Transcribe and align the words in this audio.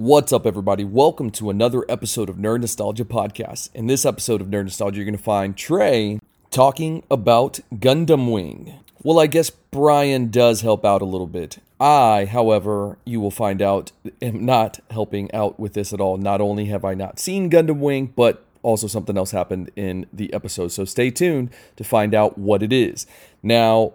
What's 0.00 0.32
up, 0.32 0.46
everybody? 0.46 0.82
Welcome 0.82 1.30
to 1.32 1.50
another 1.50 1.84
episode 1.86 2.30
of 2.30 2.36
Nerd 2.36 2.62
Nostalgia 2.62 3.04
Podcast. 3.04 3.68
In 3.74 3.86
this 3.86 4.06
episode 4.06 4.40
of 4.40 4.46
Nerd 4.46 4.64
Nostalgia, 4.64 4.96
you're 4.96 5.04
going 5.04 5.14
to 5.14 5.22
find 5.22 5.54
Trey 5.54 6.18
talking 6.50 7.02
about 7.10 7.60
Gundam 7.70 8.32
Wing. 8.32 8.78
Well, 9.02 9.20
I 9.20 9.26
guess 9.26 9.50
Brian 9.50 10.30
does 10.30 10.62
help 10.62 10.86
out 10.86 11.02
a 11.02 11.04
little 11.04 11.26
bit. 11.26 11.58
I, 11.78 12.24
however, 12.24 12.96
you 13.04 13.20
will 13.20 13.30
find 13.30 13.60
out, 13.60 13.92
am 14.22 14.46
not 14.46 14.80
helping 14.90 15.30
out 15.34 15.60
with 15.60 15.74
this 15.74 15.92
at 15.92 16.00
all. 16.00 16.16
Not 16.16 16.40
only 16.40 16.64
have 16.64 16.82
I 16.82 16.94
not 16.94 17.18
seen 17.18 17.50
Gundam 17.50 17.80
Wing, 17.80 18.14
but 18.16 18.42
also 18.62 18.86
something 18.86 19.18
else 19.18 19.32
happened 19.32 19.70
in 19.76 20.06
the 20.14 20.32
episode. 20.32 20.68
So 20.68 20.86
stay 20.86 21.10
tuned 21.10 21.50
to 21.76 21.84
find 21.84 22.14
out 22.14 22.38
what 22.38 22.62
it 22.62 22.72
is. 22.72 23.06
Now, 23.42 23.92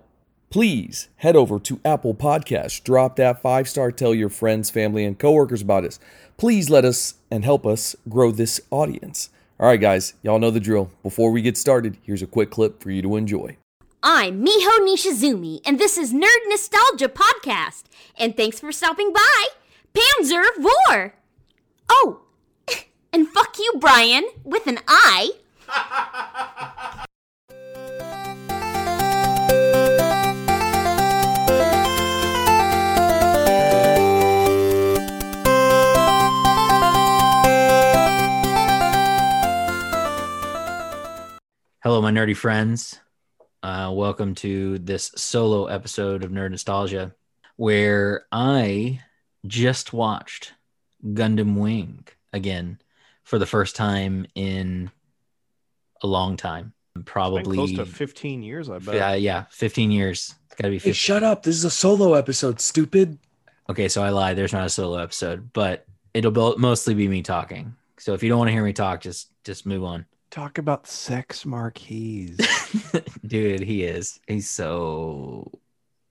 please 0.50 1.10
head 1.18 1.36
over 1.36 1.60
to 1.60 1.80
Apple 1.84 2.14
Podcasts, 2.14 2.84
drop 2.84 3.16
that 3.16 3.42
five 3.42 3.68
star, 3.68 3.92
tell 3.92 4.14
your 4.14 4.30
friends, 4.30 4.70
family, 4.70 5.06
and 5.06 5.18
coworkers 5.18 5.62
about 5.62 5.86
us. 5.86 6.00
Please 6.38 6.70
let 6.70 6.86
us 6.86 7.16
and 7.32 7.44
help 7.44 7.66
us 7.66 7.96
grow 8.10 8.32
this 8.32 8.62
audience. 8.72 9.30
All 9.60 9.68
right, 9.68 9.80
guys, 9.80 10.14
y'all 10.22 10.40
know 10.40 10.52
the 10.52 10.60
drill. 10.60 10.92
Before 11.02 11.32
we 11.32 11.42
get 11.42 11.58
started, 11.58 11.98
here's 12.02 12.22
a 12.22 12.28
quick 12.28 12.52
clip 12.52 12.82
for 12.82 12.92
you 12.92 13.02
to 13.02 13.16
enjoy. 13.16 13.58
I'm 14.04 14.46
Miho 14.46 14.80
Nishizumi, 14.82 15.62
and 15.66 15.80
this 15.80 15.98
is 15.98 16.14
Nerd 16.14 16.48
Nostalgia 16.48 17.08
Podcast. 17.08 17.86
And 18.20 18.38
thanks 18.38 18.60
for 18.60 18.72
stopping 18.72 19.14
by, 19.14 19.46
Panzer 19.94 20.44
Vor. 20.60 21.16
Oh, 21.90 22.22
and 23.14 23.28
fuck 23.28 23.58
you, 23.58 23.74
Brian, 23.80 24.26
with 24.44 24.68
an 24.68 24.80
I. 24.88 25.32
Hello, 41.96 42.02
my 42.02 42.12
nerdy 42.12 42.36
friends. 42.36 43.00
Uh, 43.64 43.90
welcome 43.96 44.36
to 44.36 44.78
this 44.80 45.14
solo 45.16 45.68
episode 45.68 46.26
of 46.26 46.30
Nerd 46.30 46.52
Nostalgia, 46.52 47.16
where 47.56 48.26
I 48.34 49.00
just 49.48 49.94
watched 49.94 50.52
Gundam 51.06 51.56
Wing 51.56 52.06
again 52.34 52.82
for 53.24 53.40
the 53.40 53.46
first 53.46 53.78
time 53.78 54.28
in 54.36 54.92
a 56.04 56.08
long 56.08 56.36
time. 56.36 56.74
Probably 57.06 57.56
close 57.56 57.72
to 57.72 57.86
15 57.86 58.44
years, 58.44 58.70
I 58.70 58.80
bet. 58.80 58.96
yeah, 58.96 59.14
yeah, 59.14 59.46
15 59.52 59.90
years. 59.90 60.36
It's 60.48 60.56
got 60.56 60.68
to 60.68 60.72
be 60.72 60.80
15. 60.80 60.90
Hey, 60.90 60.94
shut 60.94 61.24
up. 61.24 61.44
This 61.44 61.56
is 61.56 61.64
a 61.64 61.72
solo 61.72 62.16
episode, 62.16 62.60
stupid. 62.60 63.18
Okay, 63.70 63.88
so 63.88 64.04
I 64.04 64.10
lied. 64.10 64.36
There's 64.36 64.52
not 64.52 64.66
a 64.66 64.70
solo 64.70 64.98
episode, 64.98 65.54
but 65.54 65.86
it'll 66.14 66.58
mostly 66.58 66.94
be 66.94 67.08
me 67.08 67.22
talking. 67.22 67.74
So 68.00 68.14
if 68.14 68.22
you 68.22 68.28
don't 68.28 68.40
want 68.40 68.50
to 68.50 68.54
hear 68.54 68.66
me 68.66 68.74
talk, 68.74 69.00
just 69.00 69.30
just 69.46 69.66
move 69.66 69.86
on. 69.86 70.06
Talk 70.36 70.58
about 70.58 70.86
sex 70.86 71.46
marquees. 71.46 72.36
Dude, 73.26 73.62
he 73.62 73.86
is. 73.86 74.20
He's 74.28 74.50
so 74.50 75.50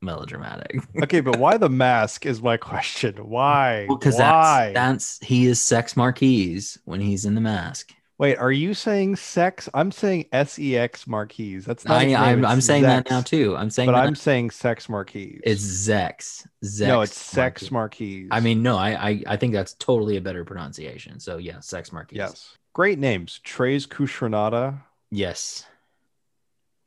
melodramatic. 0.00 0.76
okay, 1.02 1.20
but 1.20 1.36
why 1.38 1.58
the 1.58 1.68
mask 1.84 2.24
is 2.24 2.40
my 2.40 2.56
question. 2.56 3.16
Why? 3.16 3.84
Because 3.86 4.14
why? 4.14 4.72
that's 4.74 5.18
that's 5.18 5.28
he 5.28 5.44
is 5.44 5.60
sex 5.60 5.94
marquise 5.94 6.78
when 6.86 7.02
he's 7.02 7.26
in 7.26 7.34
the 7.34 7.42
mask. 7.42 7.92
Wait, 8.16 8.38
are 8.38 8.50
you 8.50 8.72
saying 8.72 9.16
sex? 9.16 9.68
I'm 9.74 9.92
saying 9.92 10.24
S 10.32 10.58
E 10.58 10.74
X 10.74 11.06
marquise. 11.06 11.66
That's 11.66 11.84
not. 11.84 12.00
I, 12.00 12.14
i'm, 12.14 12.46
I'm 12.46 12.62
saying 12.62 12.84
that 12.84 13.10
now 13.10 13.20
too. 13.20 13.54
I'm 13.54 13.68
saying 13.68 13.88
But 13.88 13.92
that 13.92 14.06
I'm 14.06 14.14
saying 14.14 14.52
sex 14.52 14.88
marquise. 14.88 15.42
it's 15.44 15.60
Zechs. 15.62 16.46
Zechs. 16.64 16.86
no, 16.88 17.02
it's 17.02 17.14
sex 17.20 17.70
Marquise. 17.70 17.70
marquise. 17.70 18.28
I 18.30 18.40
mean, 18.40 18.62
no, 18.62 18.78
I, 18.78 19.10
I 19.10 19.22
I 19.26 19.36
think 19.36 19.52
that's 19.52 19.74
totally 19.74 20.16
a 20.16 20.22
better 20.22 20.46
pronunciation. 20.46 21.20
So 21.20 21.36
yeah, 21.36 21.60
sex 21.60 21.92
marquise. 21.92 22.16
yes, 22.16 22.56
great 22.74 22.98
names. 22.98 23.40
Treize 23.42 23.86
Khushrenada, 23.86 24.82
Yes. 25.10 25.64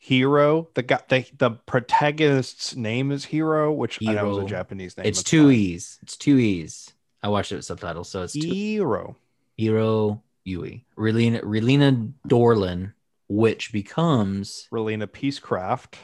Heero. 0.03 0.67
The 0.75 0.83
guy, 0.83 0.99
the, 1.09 1.25
the 1.37 1.49
protagonist's 1.51 2.75
name 2.75 3.11
is 3.11 3.25
Heero, 3.25 3.75
which 3.75 3.99
I 4.07 4.13
know 4.13 4.37
is 4.37 4.43
a 4.45 4.47
Japanese 4.47 4.95
name. 4.95 5.05
It's 5.07 5.23
two 5.23 5.45
fine. 5.47 5.55
e's. 5.55 5.99
It's 6.03 6.15
two 6.15 6.37
e's. 6.37 6.93
I 7.23 7.29
watched 7.29 7.51
it 7.51 7.55
with 7.55 7.65
subtitles, 7.65 8.09
so 8.09 8.21
it's 8.23 8.33
two. 8.33 8.39
Heero. 8.47 9.15
Heero 9.59 10.21
Yuy. 10.47 10.83
Relena 10.97 11.41
Relena 11.41 12.13
Darlian, 12.27 12.93
which 13.27 13.73
becomes 13.73 14.67
Relena 14.71 15.07
Peacecraft. 15.07 15.95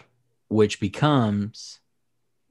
which 0.50 0.80
becomes 0.82 1.80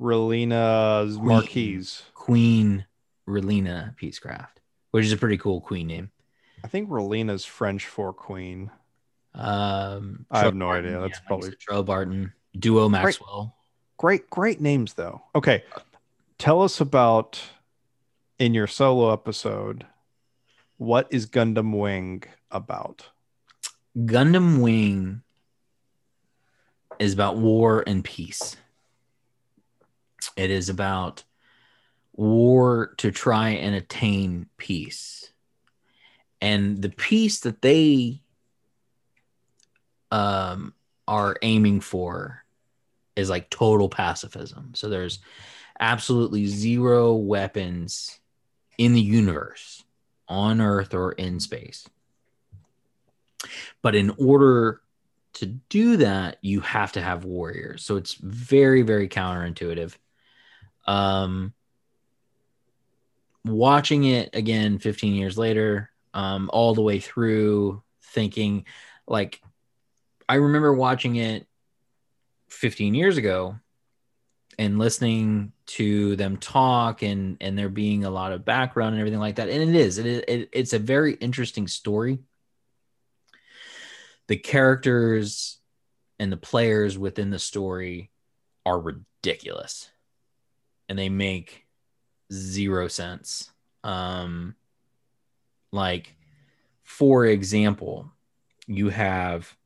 Relena's 0.01 1.17
Queen. 1.17 1.27
Marquise. 1.27 2.03
Queen 2.15 2.87
Relena 3.29 3.95
Peacecraft, 3.99 4.61
which 4.93 5.05
is 5.05 5.13
a 5.13 5.17
pretty 5.19 5.37
cool 5.39 5.61
queen 5.61 5.89
name. 5.89 6.11
I 6.65 6.69
think 6.69 6.89
Relena's 6.89 7.45
French 7.45 7.87
for 7.87 8.13
queen. 8.13 8.71
Um, 9.35 10.27
I 10.31 10.41
have 10.41 10.55
no 10.55 10.67
Barton, 10.67 10.87
idea. 10.91 11.01
That's 11.01 11.19
you 11.19 11.27
probably- 11.27 11.55
said, 11.69 11.87
Barton, 11.87 12.33
Duo 12.59 12.89
Maxwell. 12.89 13.57
Great, 13.97 14.29
great 14.31 14.61
names 14.61 14.95
though. 14.95 15.23
Okay. 15.35 15.65
Tell 16.39 16.63
us 16.63 16.81
about 16.81 17.41
in 18.39 18.53
your 18.55 18.67
solo 18.67 19.13
episode, 19.13 19.87
what 20.77 21.07
is 21.11 21.27
Gundam 21.27 21.79
Wing 21.79 22.25
about? 22.51 23.11
Gundam 23.97 24.61
Wing 24.61 25.23
is 26.99 27.13
about 27.13 27.37
war 27.37 27.85
and 27.87 28.03
peace. 28.03 28.57
It 30.37 30.51
is 30.51 30.69
about 30.69 31.25
war 32.15 32.95
to 32.99 33.11
try 33.11 33.51
and 33.51 33.75
attain 33.75 34.47
peace. 34.57 35.32
And 36.43 36.83
the 36.83 36.91
piece 36.91 37.41
that 37.41 37.63
they 37.63 38.21
um, 40.11 40.75
are 41.07 41.37
aiming 41.41 41.81
for 41.81 42.45
is 43.15 43.31
like 43.31 43.49
total 43.49 43.89
pacifism. 43.89 44.73
So 44.75 44.89
there's 44.89 45.21
absolutely 45.79 46.47
zero 46.47 47.15
weapons 47.15 48.19
in 48.77 48.93
the 48.93 49.01
universe, 49.01 49.85
on 50.27 50.61
Earth 50.61 50.95
or 50.95 51.13
in 51.13 51.39
space. 51.39 51.89
But 53.81 53.95
in 53.95 54.11
order 54.19 54.81
to 55.35 55.47
do 55.47 55.99
that, 55.99 56.39
you 56.41 56.59
have 56.61 56.91
to 56.93 57.01
have 57.01 57.25
warriors. 57.25 57.85
So 57.85 57.97
it's 57.97 58.15
very, 58.15 58.83
very 58.83 59.09
counterintuitive. 59.09 59.97
Um, 60.87 61.53
watching 63.45 64.05
it 64.05 64.31
again 64.35 64.81
15 64.81 65.15
years 65.15 65.39
later, 65.39 65.92
um, 66.15 66.51
all 66.53 66.75
the 66.75 66.83
way 66.83 67.01
through, 67.01 67.83
thinking 68.03 68.65
like 69.07 69.41
I 70.29 70.37
remember 70.37 70.73
watching 70.73 71.17
it 71.17 71.47
15 72.49 72.95
years 72.95 73.17
ago 73.17 73.57
and 74.59 74.79
listening 74.79 75.53
to 75.67 76.17
them 76.17 76.37
talk 76.37 77.03
and 77.03 77.37
and 77.41 77.59
there 77.59 77.69
being 77.69 78.05
a 78.05 78.11
lot 78.11 78.33
of 78.33 78.45
background 78.45 78.95
and 78.95 79.01
everything 79.01 79.21
like 79.21 79.37
that. 79.37 79.49
And 79.49 79.75
it 79.75 79.75
is 79.75 79.99
it, 79.99 80.07
it 80.29 80.49
it's 80.53 80.73
a 80.73 80.79
very 80.79 81.15
interesting 81.15 81.67
story. 81.69 82.19
The 84.29 84.37
characters 84.37 85.59
and 86.19 86.31
the 86.31 86.37
players 86.37 86.97
within 86.97 87.31
the 87.31 87.39
story 87.39 88.11
are 88.65 88.81
ridiculous 88.81 89.91
and 90.89 90.99
they 90.99 91.09
make 91.09 91.67
zero 92.33 92.89
sense. 92.89 93.51
Um 93.83 94.55
like 95.73 96.15
for 96.83 97.27
example 97.27 98.11
you 98.67 98.89
have 98.89 99.57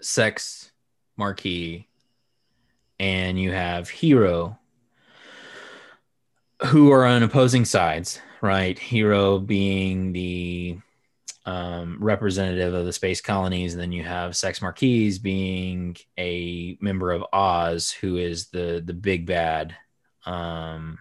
sex 0.00 0.70
marquee 1.16 1.88
and 3.00 3.40
you 3.40 3.52
have 3.52 3.88
Heero 3.88 4.58
who 6.66 6.90
are 6.90 7.06
on 7.06 7.22
opposing 7.22 7.64
sides 7.64 8.20
right? 8.40 8.78
Heero 8.78 9.44
being 9.44 10.12
the 10.12 10.78
um, 11.46 11.96
representative 12.00 12.74
of 12.74 12.84
the 12.84 12.92
space 12.92 13.20
colonies 13.20 13.72
and 13.72 13.80
then 13.80 13.92
you 13.92 14.04
have 14.04 14.36
sex 14.36 14.60
marquise 14.60 15.18
being 15.18 15.96
a 16.18 16.76
member 16.80 17.10
of 17.10 17.24
oz 17.32 17.90
who 17.90 18.16
is 18.16 18.48
the 18.48 18.82
the 18.84 18.92
big 18.92 19.24
bad 19.24 19.74
um, 20.26 20.98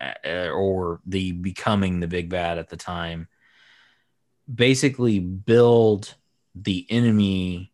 Uh, 0.00 0.50
or 0.50 1.00
the 1.06 1.32
becoming 1.32 1.98
the 1.98 2.06
big 2.06 2.28
bad 2.28 2.56
at 2.56 2.68
the 2.68 2.76
time 2.76 3.26
basically 4.52 5.18
build 5.18 6.14
the 6.54 6.86
enemy 6.88 7.72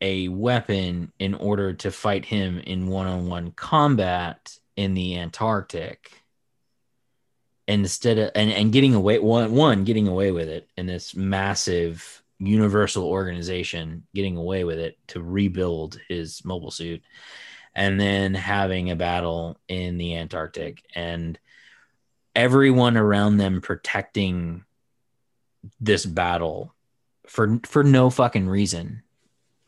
a 0.00 0.28
weapon 0.28 1.12
in 1.18 1.34
order 1.34 1.72
to 1.72 1.90
fight 1.90 2.24
him 2.24 2.58
in 2.58 2.86
one-on-one 2.86 3.52
combat 3.52 4.56
in 4.76 4.94
the 4.94 5.18
Antarctic. 5.18 6.12
Instead 7.68 8.18
of 8.18 8.30
and, 8.34 8.50
and 8.52 8.72
getting 8.72 8.94
away 8.94 9.18
one 9.18 9.52
one 9.52 9.84
getting 9.84 10.08
away 10.08 10.32
with 10.32 10.48
it 10.48 10.68
in 10.76 10.86
this 10.86 11.14
massive 11.14 12.22
universal 12.38 13.04
organization 13.04 14.04
getting 14.14 14.36
away 14.36 14.64
with 14.64 14.78
it 14.78 14.98
to 15.06 15.22
rebuild 15.22 16.00
his 16.08 16.44
mobile 16.44 16.72
suit 16.72 17.02
and 17.74 18.00
then 18.00 18.34
having 18.34 18.90
a 18.90 18.96
battle 18.96 19.58
in 19.68 19.98
the 19.98 20.16
Antarctic 20.16 20.84
and 20.94 21.38
everyone 22.34 22.96
around 22.96 23.36
them 23.36 23.60
protecting 23.60 24.64
this 25.80 26.04
battle 26.04 26.74
for 27.26 27.60
for 27.64 27.84
no 27.84 28.10
fucking 28.10 28.48
reason. 28.48 29.02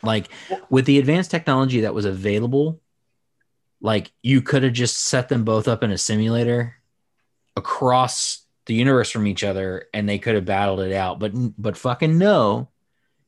Like 0.02 0.28
with 0.68 0.84
the 0.84 0.98
advanced 0.98 1.30
technology 1.30 1.80
that 1.80 1.94
was 1.94 2.04
available, 2.04 2.80
like 3.80 4.12
you 4.22 4.42
could 4.42 4.62
have 4.62 4.72
just 4.72 4.98
set 4.98 5.28
them 5.28 5.44
both 5.44 5.66
up 5.68 5.82
in 5.82 5.90
a 5.90 5.98
simulator 5.98 6.76
across 7.56 8.44
the 8.66 8.74
universe 8.74 9.10
from 9.10 9.26
each 9.26 9.44
other 9.44 9.86
and 9.94 10.08
they 10.08 10.18
could 10.18 10.34
have 10.34 10.44
battled 10.44 10.80
it 10.80 10.92
out. 10.92 11.18
But 11.18 11.32
but 11.60 11.76
fucking 11.76 12.18
no. 12.18 12.68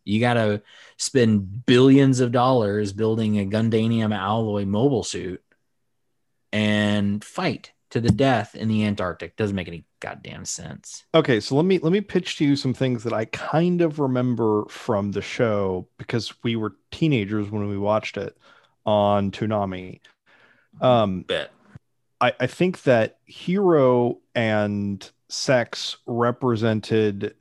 You 0.07 0.21
got 0.21 0.35
to 0.35 0.63
spend 0.97 1.67
billions 1.67 2.21
of 2.21 2.33
dollars 2.33 2.93
building 2.93 3.39
a 3.39 3.47
Gundanium 3.47 4.17
alloy 4.17 4.65
mobile 4.65 5.03
suit 5.03 5.43
and 6.53 7.23
fight 7.23 7.73
to 7.91 8.01
the 8.01 8.11
death 8.11 8.55
in 8.55 8.69
the 8.69 8.85
Antarctic. 8.85 9.37
Doesn't 9.37 9.57
make 9.57 9.69
any 9.69 9.85
goddamn 10.01 10.45
sense. 10.45 11.05
Okay, 11.15 11.41
so 11.41 11.57
let 11.57 11.65
me 11.65 11.79
let 11.79 11.93
me 11.93 12.01
pitch 12.01 12.37
to 12.37 12.45
you 12.45 12.57
some 12.57 12.75
things 12.75 13.05
that 13.05 13.13
I 13.13 13.27
kind 13.27 13.81
of 13.81 13.99
remember 13.99 14.65
from 14.69 15.13
the 15.13 15.23
show 15.23 15.89
because 15.99 16.33
we 16.43 16.57
were 16.57 16.77
teenagers 16.91 17.51
when 17.51 17.69
we 17.69 17.79
watched 17.79 18.17
it 18.17 18.37
on 18.85 19.31
Toonami. 19.31 20.01
Um, 20.81 21.23
Bet. 21.23 21.51
I, 22.21 22.33
I 22.41 22.47
think 22.47 22.83
that 22.85 23.19
Heero 23.29 24.19
and 24.35 25.11
sex 25.29 25.97
represented 26.07 27.35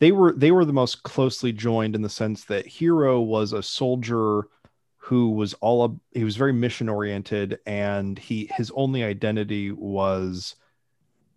they 0.00 0.12
were 0.12 0.32
they 0.32 0.50
were 0.50 0.64
the 0.64 0.72
most 0.72 1.02
closely 1.02 1.52
joined 1.52 1.94
in 1.94 2.02
the 2.02 2.08
sense 2.08 2.44
that 2.44 2.66
Heero 2.66 3.24
was 3.24 3.52
a 3.52 3.62
soldier 3.62 4.48
who 4.96 5.30
was 5.30 5.54
all 5.54 5.84
a, 5.84 6.18
he 6.18 6.24
was 6.24 6.36
very 6.36 6.52
mission 6.52 6.88
oriented 6.88 7.58
and 7.66 8.18
he 8.18 8.50
his 8.54 8.70
only 8.74 9.02
identity 9.02 9.72
was 9.72 10.54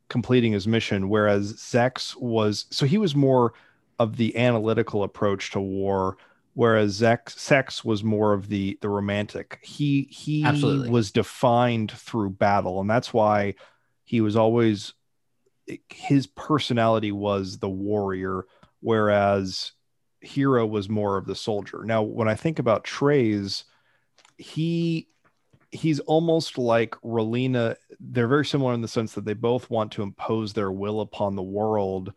completing 0.10 0.52
his 0.52 0.68
mission 0.68 1.10
whereas 1.10 1.54
Zechs 1.54 2.16
was 2.20 2.66
so 2.70 2.86
he 2.86 2.98
was 2.98 3.16
more 3.16 3.54
of 3.98 4.18
the 4.18 4.36
analytical 4.36 5.04
approach 5.04 5.52
to 5.52 5.60
war 5.60 6.18
whereas 6.54 7.00
Zechs 7.00 7.32
Sex 7.40 7.86
was 7.86 8.04
more 8.04 8.34
of 8.34 8.50
the 8.50 8.78
the 8.82 8.90
romantic 8.90 9.60
he 9.62 10.08
he 10.12 10.44
Absolutely. 10.44 10.90
was 10.90 11.12
defined 11.12 11.92
through 11.92 12.32
battle 12.32 12.82
and 12.82 12.90
that's 12.90 13.14
why 13.14 13.56
he 14.04 14.20
was 14.20 14.36
always 14.36 14.94
his 15.90 16.28
personality 16.28 17.12
was 17.12 17.58
the 17.60 17.70
warrior 17.70 18.46
whereas 18.82 19.72
Heero 20.24 20.68
was 20.70 20.90
more 20.90 21.18
of 21.18 21.26
the 21.26 21.36
soldier 21.36 21.84
now 21.84 22.02
when 22.02 22.28
i 22.28 22.36
think 22.36 22.60
about 22.60 22.84
Treize, 22.84 23.64
he 24.38 25.08
he's 25.72 26.00
almost 26.02 26.58
like 26.58 26.92
Relena. 27.02 27.76
They're 28.00 28.28
very 28.28 28.46
similar 28.46 28.74
in 28.74 28.82
the 28.82 28.88
sense 28.88 29.14
that 29.14 29.26
they 29.26 29.34
both 29.34 29.70
want 29.70 29.94
to 29.94 30.04
impose 30.04 30.54
their 30.54 30.72
will 30.72 31.02
upon 31.02 31.36
the 31.36 31.42
world, 31.42 32.14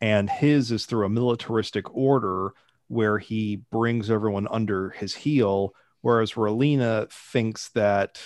and 0.00 0.30
his 0.30 0.72
is 0.72 0.86
through 0.86 1.06
a 1.06 1.10
militaristic 1.10 1.94
order 1.94 2.52
where 2.88 3.18
he 3.18 3.56
brings 3.70 4.10
everyone 4.10 4.46
under 4.48 4.90
his 4.90 5.14
heel, 5.14 5.74
whereas 6.02 6.32
Relena 6.32 7.10
thinks 7.10 7.70
that 7.70 8.20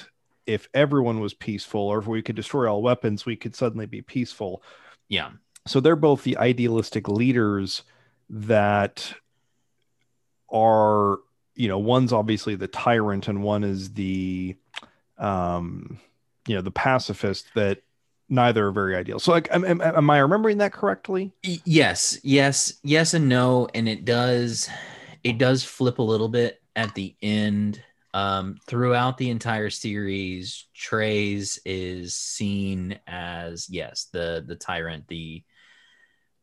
if 0.46 0.68
everyone 0.74 1.20
was 1.20 1.34
peaceful 1.34 1.80
or 1.80 1.98
if 1.98 2.06
we 2.06 2.22
could 2.22 2.36
destroy 2.36 2.70
all 2.70 2.82
weapons, 2.82 3.26
we 3.26 3.36
could 3.36 3.54
suddenly 3.54 3.86
be 3.86 4.02
peaceful. 4.02 4.62
Yeah. 5.08 5.30
So 5.66 5.80
they're 5.80 5.96
both 5.96 6.22
the 6.22 6.36
idealistic 6.36 7.08
leaders 7.08 7.82
that 8.30 9.12
are, 10.48 11.18
you 11.54 11.68
know, 11.68 11.78
one's 11.78 12.12
obviously 12.12 12.54
the 12.54 12.68
tyrant 12.68 13.28
and 13.28 13.42
one 13.42 13.64
is 13.64 13.92
the 13.94 14.56
um 15.18 15.98
you 16.46 16.54
know, 16.54 16.62
the 16.62 16.70
pacifist 16.70 17.46
that 17.54 17.82
neither 18.28 18.68
are 18.68 18.72
very 18.72 18.94
ideal. 18.94 19.18
So 19.18 19.32
like 19.32 19.48
am, 19.50 19.64
am, 19.64 19.80
am 19.80 20.10
I 20.10 20.18
remembering 20.18 20.58
that 20.58 20.72
correctly? 20.72 21.32
Yes, 21.42 22.18
yes, 22.22 22.74
yes, 22.82 23.14
and 23.14 23.28
no, 23.28 23.68
and 23.74 23.88
it 23.88 24.04
does, 24.04 24.68
it 25.24 25.38
does 25.38 25.64
flip 25.64 25.98
a 25.98 26.02
little 26.02 26.28
bit 26.28 26.62
at 26.76 26.94
the 26.94 27.16
end. 27.22 27.82
Um, 28.16 28.56
throughout 28.66 29.18
the 29.18 29.28
entire 29.28 29.68
series, 29.68 30.66
Treize 30.74 31.58
is 31.66 32.14
seen 32.14 32.98
as 33.06 33.68
yes, 33.68 34.08
the 34.10 34.42
the 34.46 34.56
tyrant, 34.56 35.06
the 35.06 35.42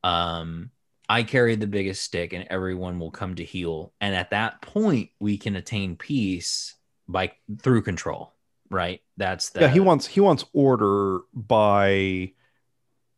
um, 0.04 0.70
I 1.10 1.24
carry 1.24 1.56
the 1.56 1.66
biggest 1.68 2.04
stick, 2.04 2.34
and 2.34 2.46
everyone 2.50 3.00
will 3.00 3.10
come 3.12 3.34
to 3.36 3.44
heel. 3.44 3.92
And 4.00 4.14
at 4.16 4.30
that 4.30 4.62
point, 4.62 5.10
we 5.20 5.38
can 5.38 5.56
attain 5.56 5.96
peace 5.96 6.76
by 7.08 7.32
through 7.62 7.82
control, 7.82 8.34
right? 8.70 9.02
That's 9.18 9.50
the 9.50 9.62
yeah, 9.62 9.70
he 9.70 9.80
wants 9.80 10.06
he 10.06 10.20
wants 10.20 10.46
order 10.54 11.22
by 11.34 12.34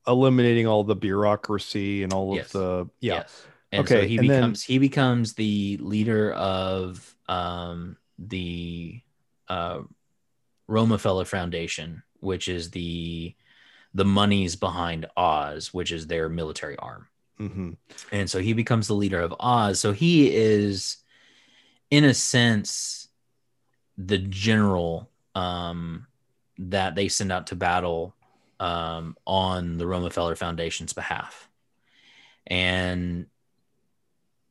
eliminating 0.08 0.66
all 0.68 0.84
the 0.86 0.96
bureaucracy 0.96 2.04
and 2.04 2.14
all 2.14 2.36
Yes. 2.36 2.46
of 2.48 2.52
the 2.54 2.90
yeah. 3.02 3.14
Yes. 3.16 3.46
And 3.72 3.88
so 3.90 3.98
Okay, 3.98 4.08
he 4.08 4.18
and 4.18 4.30
then- 4.30 4.40
becomes 4.42 4.64
he 4.64 4.78
becomes 4.78 5.34
the 5.34 5.78
leader 5.82 6.32
of 6.32 7.16
um 7.28 7.98
the 8.18 9.02
uh 9.48 9.82
Romefeller 10.70 11.28
Foundation, 11.28 12.04
which 12.20 12.48
is 12.48 12.72
the 12.72 13.36
the 13.94 14.06
monies 14.06 14.56
behind 14.56 15.06
Oz, 15.16 15.74
which 15.74 15.92
is 15.92 16.08
their 16.08 16.28
military 16.28 16.76
arm. 16.78 17.08
hmm 17.38 17.72
And 18.12 18.30
so 18.30 18.40
he 18.40 18.54
becomes 18.54 18.88
the 18.88 18.94
leader 18.94 19.22
of 19.22 19.34
Oz. 19.40 19.80
So 19.80 19.92
he 19.94 20.36
is 20.36 20.98
in 21.90 22.04
a 22.04 22.14
sense 22.14 23.08
the 23.98 24.18
general 24.18 25.10
um 25.36 26.08
that 26.58 26.96
they 26.96 27.08
send 27.08 27.32
out 27.32 27.48
to 27.48 27.56
battle 27.56 28.16
um 28.60 29.16
on 29.26 29.78
the 29.78 29.86
Romefeller 29.86 30.38
Foundation's 30.38 30.94
behalf. 30.94 31.50
And 32.48 33.28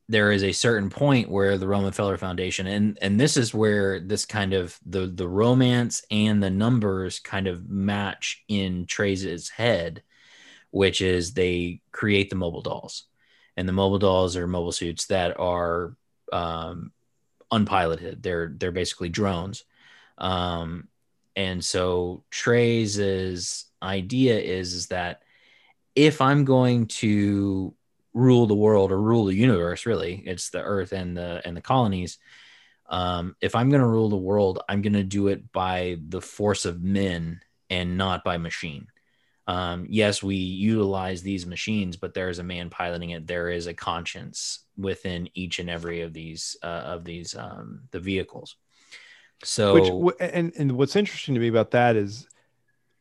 there 0.08 0.32
is 0.32 0.44
a 0.44 0.52
certain 0.52 0.90
point 0.90 1.30
where 1.30 1.56
the 1.56 1.66
Romefeller 1.66 2.18
Foundation 2.18 2.66
and 2.66 2.98
and 3.00 3.18
this 3.18 3.36
is 3.36 3.54
where 3.54 4.00
this 4.00 4.26
kind 4.26 4.52
of 4.52 4.78
the 4.84 5.06
the 5.06 5.28
romance 5.28 6.04
and 6.10 6.42
the 6.42 6.50
numbers 6.50 7.20
kind 7.20 7.46
of 7.46 7.68
match 7.68 8.44
in 8.48 8.86
Treize 8.86 9.48
head, 9.48 10.02
which 10.70 11.00
is 11.00 11.32
they 11.32 11.80
create 11.90 12.28
the 12.28 12.36
mobile 12.36 12.60
dolls, 12.60 13.04
and 13.56 13.66
the 13.66 13.72
mobile 13.72 13.98
dolls 13.98 14.36
are 14.36 14.46
mobile 14.46 14.72
suits 14.72 15.06
that 15.06 15.38
are 15.40 15.96
um, 16.32 16.92
unpiloted. 17.50 18.22
They're 18.22 18.52
they're 18.54 18.72
basically 18.72 19.08
drones, 19.08 19.64
um, 20.18 20.88
and 21.34 21.64
so 21.64 22.24
Treize 22.30 23.64
idea 23.82 24.38
is 24.38 24.74
is 24.74 24.86
that 24.88 25.22
if 25.94 26.20
I'm 26.20 26.44
going 26.44 26.86
to 26.86 27.74
rule 28.14 28.46
the 28.46 28.54
world 28.54 28.92
or 28.92 29.00
rule 29.00 29.26
the 29.26 29.34
universe 29.34 29.86
really. 29.86 30.22
It's 30.24 30.50
the 30.50 30.62
earth 30.62 30.92
and 30.92 31.16
the 31.16 31.42
and 31.44 31.56
the 31.56 31.60
colonies. 31.60 32.18
Um 32.88 33.34
if 33.40 33.54
i'm 33.54 33.70
going 33.70 33.82
to 33.82 33.88
rule 33.88 34.08
the 34.08 34.16
world 34.16 34.62
i'm 34.68 34.82
going 34.82 34.92
to 34.92 35.02
do 35.02 35.28
it 35.28 35.52
by 35.52 35.98
the 36.08 36.20
force 36.20 36.64
of 36.64 36.82
men 36.82 37.40
and 37.70 37.98
not 37.98 38.24
by 38.24 38.38
machine. 38.38 38.86
Um 39.46 39.86
yes 39.88 40.22
we 40.22 40.36
utilize 40.36 41.22
these 41.22 41.44
machines 41.44 41.96
but 41.96 42.14
there 42.14 42.28
is 42.28 42.38
a 42.38 42.44
man 42.44 42.70
piloting 42.70 43.10
it. 43.10 43.26
There 43.26 43.50
is 43.50 43.66
a 43.66 43.74
conscience 43.74 44.60
within 44.76 45.28
each 45.34 45.58
and 45.58 45.68
every 45.68 46.02
of 46.02 46.12
these 46.12 46.56
uh, 46.62 46.66
of 46.66 47.04
these 47.04 47.34
um 47.34 47.82
the 47.90 48.00
vehicles. 48.00 48.56
So 49.42 49.74
Which 49.74 50.20
and 50.20 50.52
and 50.56 50.72
what's 50.72 50.96
interesting 50.96 51.34
to 51.34 51.40
me 51.40 51.48
about 51.48 51.72
that 51.72 51.96
is 51.96 52.26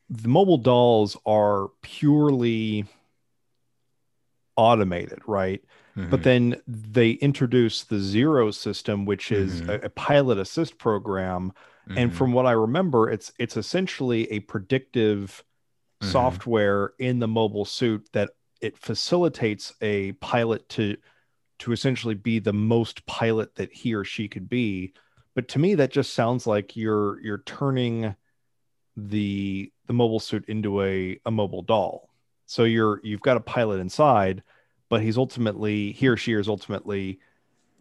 the 0.09 0.27
mobile 0.27 0.57
dolls 0.57 1.17
are 1.25 1.69
purely 1.81 2.85
automated, 4.55 5.19
right? 5.27 5.61
But 6.09 6.23
mhm, 6.23 6.23
then 6.23 6.61
they 6.67 7.11
introduce 7.11 7.83
the 7.83 7.99
zero 7.99 8.51
system, 8.51 9.05
which 9.05 9.31
is 9.31 9.61
Mhm. 9.61 9.67
a, 9.67 9.75
a 9.85 9.89
pilot 9.89 10.37
assist 10.37 10.77
program. 10.77 11.53
And 11.95 12.13
mhm, 12.13 12.13
from 12.13 12.33
what 12.33 12.45
I 12.45 12.51
remember, 12.51 13.09
it's 13.09 13.31
it's 13.39 13.57
essentially 13.57 14.31
a 14.31 14.39
predictive 14.41 15.43
Mhm. 16.01 16.43
software 16.43 16.93
in 16.99 17.19
the 17.19 17.27
mobile 17.27 17.65
suit 17.65 18.09
that 18.13 18.31
it 18.61 18.77
facilitates 18.77 19.73
a 19.81 20.13
pilot 20.13 20.67
to 20.69 20.97
to 21.59 21.71
essentially 21.71 22.15
be 22.15 22.39
the 22.39 22.53
most 22.53 23.05
pilot 23.05 23.55
that 23.55 23.71
he 23.73 23.93
or 23.93 24.03
she 24.03 24.27
could 24.27 24.49
be. 24.49 24.93
But 25.35 25.47
to 25.49 25.59
me, 25.59 25.75
that 25.75 25.91
just 25.91 26.13
sounds 26.13 26.47
like 26.47 26.75
you're 26.75 27.19
you're 27.21 27.43
turning 27.45 28.15
the 28.97 29.71
the 29.87 29.93
mobile 29.93 30.19
suit 30.19 30.45
into 30.47 30.81
a, 30.83 31.19
a 31.25 31.31
mobile 31.31 31.63
doll. 31.63 32.09
So 32.53 32.65
you're 32.65 33.01
you've 33.03 33.21
got 33.21 33.35
a 33.35 33.39
pilot 33.39 33.79
inside, 33.79 34.43
but 34.87 35.01
he's 35.01 35.17
ultimately 35.17 35.91
he 35.93 36.07
or 36.07 36.15
she 36.15 36.33
is 36.33 36.47
ultimately 36.47 37.19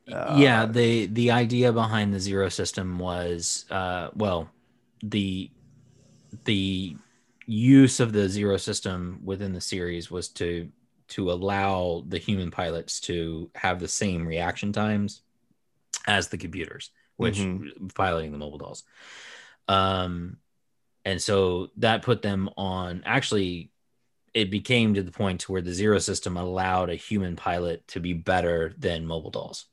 yeah 0.07 0.63
uh, 0.63 0.67
the 0.67 1.07
the 1.09 1.31
idea 1.31 1.75
behind 1.75 2.15
the 2.15 2.19
zero 2.21 2.49
system 2.49 2.99
was 2.99 3.67
uh 3.71 4.09
well 4.15 4.49
the 5.03 5.51
the 6.47 6.97
use 7.47 8.01
of 8.01 8.15
the 8.15 8.31
zero 8.31 8.57
system 8.57 9.21
within 9.23 9.53
the 9.53 9.61
series 9.61 10.11
was 10.11 10.31
to 10.31 10.71
to 11.09 11.31
allow 11.31 12.03
the 12.09 12.19
human 12.19 12.51
pilots 12.51 12.99
to 13.01 13.51
have 13.55 13.79
the 13.79 13.89
same 13.89 14.27
reaction 14.27 14.73
times 14.73 15.21
as 16.07 16.29
the 16.29 16.39
computers 16.39 16.93
which 17.19 17.37
Mhm. 17.37 17.95
piloting 17.95 18.33
the 18.33 18.39
mobile 18.39 18.59
dolls 18.59 18.85
um 19.69 20.39
and 21.05 21.21
so 21.21 21.71
that 21.79 22.03
put 22.03 22.23
them 22.23 22.49
on 22.57 23.03
actually 23.05 23.72
it 24.35 24.51
became 24.51 24.95
to 24.95 25.03
the 25.03 25.13
point 25.13 25.41
to 25.43 25.53
where 25.53 25.61
the 25.63 25.73
zero 25.73 25.99
system 25.99 26.37
allowed 26.37 26.89
a 26.91 26.95
human 26.95 27.37
pilot 27.37 27.87
to 27.89 28.01
be 28.01 28.13
better 28.13 28.75
than 28.79 29.07
mobile 29.07 29.31
dolls 29.31 29.67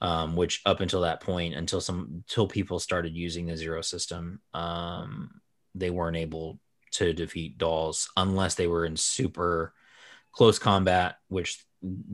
um, 0.00 0.36
which 0.36 0.60
up 0.66 0.80
until 0.80 1.00
that 1.02 1.20
point 1.20 1.54
until 1.54 1.80
some 1.80 2.08
until 2.28 2.46
people 2.46 2.78
started 2.78 3.14
using 3.16 3.46
the 3.46 3.56
zero 3.56 3.80
system 3.82 4.40
um, 4.52 5.40
they 5.74 5.90
weren't 5.90 6.16
able 6.16 6.58
to 6.92 7.12
defeat 7.12 7.58
dolls 7.58 8.08
unless 8.16 8.54
they 8.54 8.66
were 8.68 8.84
in 8.84 8.96
super 8.96 9.72
close 10.32 10.58
combat 10.58 11.16
which 11.28 11.64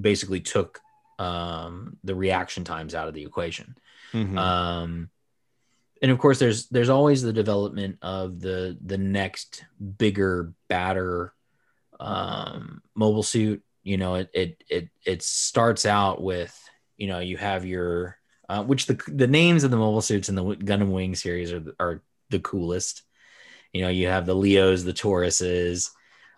basically 0.01 0.41
took 0.41 0.81
um, 1.19 1.99
the 2.03 2.15
reaction 2.15 2.65
times 2.65 2.95
out 2.95 3.09
of 3.09 3.15
the 3.15 3.25
equation 3.25 3.77
Mhm. 4.15 4.37
um 4.39 5.11
and 6.03 6.11
of 6.11 6.19
course 6.19 6.39
there's 6.39 6.67
there's 6.69 6.89
always 6.89 7.21
the 7.23 7.33
development 7.33 7.99
of 8.03 8.41
the 8.41 8.77
the 8.85 8.99
next 8.99 9.65
bigger 9.99 10.53
badder 10.69 11.33
um 12.01 12.83
mobile 12.95 13.23
suit 13.23 13.63
you 13.83 13.97
know 13.97 14.15
it 14.15 14.31
it 14.33 14.65
it, 14.69 14.89
it 15.05 15.23
starts 15.23 15.85
out 15.85 16.23
with 16.23 16.59
you 16.97 17.07
know 17.07 17.19
you 17.19 17.37
have 17.37 17.65
your 17.65 18.17
uh, 18.49 18.65
which 18.65 18.87
the 18.87 19.01
the 19.07 19.29
names 19.29 19.63
of 19.63 19.71
the 19.71 19.77
mobile 19.77 20.01
suits 20.01 20.29
in 20.29 20.35
the 20.35 20.43
Gundam 20.43 20.91
Wing 20.91 21.15
series 21.15 21.53
are 21.53 21.63
are 21.79 22.03
the 22.31 22.41
coolest 22.41 23.03
you 23.73 23.83
know 23.83 23.89
you 23.89 24.09
have 24.09 24.27
the 24.27 24.35
leos 24.35 24.85
the 24.85 24.93
tauruses 24.93 25.91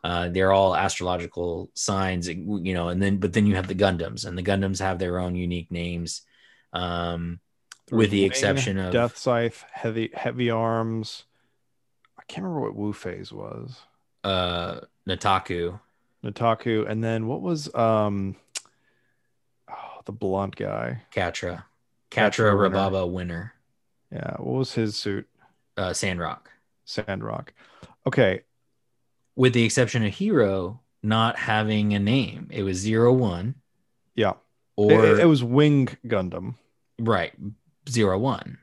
uh, 0.04 0.28
they're 0.28 0.52
all 0.52 0.74
astrological 0.74 1.70
signs 1.74 2.28
you 2.28 2.74
know 2.74 2.88
and 2.88 3.00
then 3.00 3.18
but 3.18 3.32
then 3.32 3.46
you 3.46 3.54
have 3.54 3.68
the 3.68 3.74
gundams 3.74 4.26
and 4.26 4.36
the 4.36 4.42
gundams 4.42 4.80
have 4.80 4.98
their 4.98 5.18
own 5.20 5.36
unique 5.36 5.70
names 5.70 6.22
um 6.72 7.38
with 7.90 8.10
the 8.10 8.24
exception 8.24 8.78
of 8.78 8.92
Death 8.92 9.18
Scythe, 9.18 9.64
heavy 9.70 10.10
heavy 10.14 10.50
arms. 10.50 11.24
I 12.18 12.22
can't 12.26 12.44
remember 12.44 12.68
what 12.68 12.74
Wu 12.74 12.92
Fei's 12.92 13.32
was. 13.32 13.78
uh 14.24 14.80
Nataku. 15.08 15.80
Nataku, 16.24 16.88
and 16.88 17.02
then 17.02 17.26
what 17.26 17.42
was 17.42 17.72
um 17.74 18.36
oh, 19.70 20.00
the 20.04 20.12
blonde 20.12 20.56
guy? 20.56 21.02
Quatre. 21.12 21.64
Quatre. 22.10 22.54
Raberba 22.54 23.10
Winner. 23.10 23.54
Yeah, 24.12 24.36
what 24.38 24.58
was 24.58 24.74
his 24.74 24.96
suit? 24.96 25.26
Uh 25.76 25.92
Sandrock. 25.92 26.50
Sandrock. 26.84 27.52
Okay, 28.06 28.42
With 29.36 29.52
the 29.54 29.64
exception 29.64 30.04
of 30.04 30.12
Heero 30.12 30.78
not 31.02 31.36
having 31.36 31.94
a 31.94 31.98
name. 31.98 32.48
It 32.50 32.62
was 32.62 32.76
zero 32.78 33.12
one 33.12 33.56
yeah, 34.14 34.34
or 34.76 35.04
it, 35.04 35.20
it 35.20 35.24
was 35.26 35.42
Wing 35.42 35.88
Gundam. 36.06 36.54
right, 36.98 37.32
zero 37.88 38.18
one. 38.18 38.58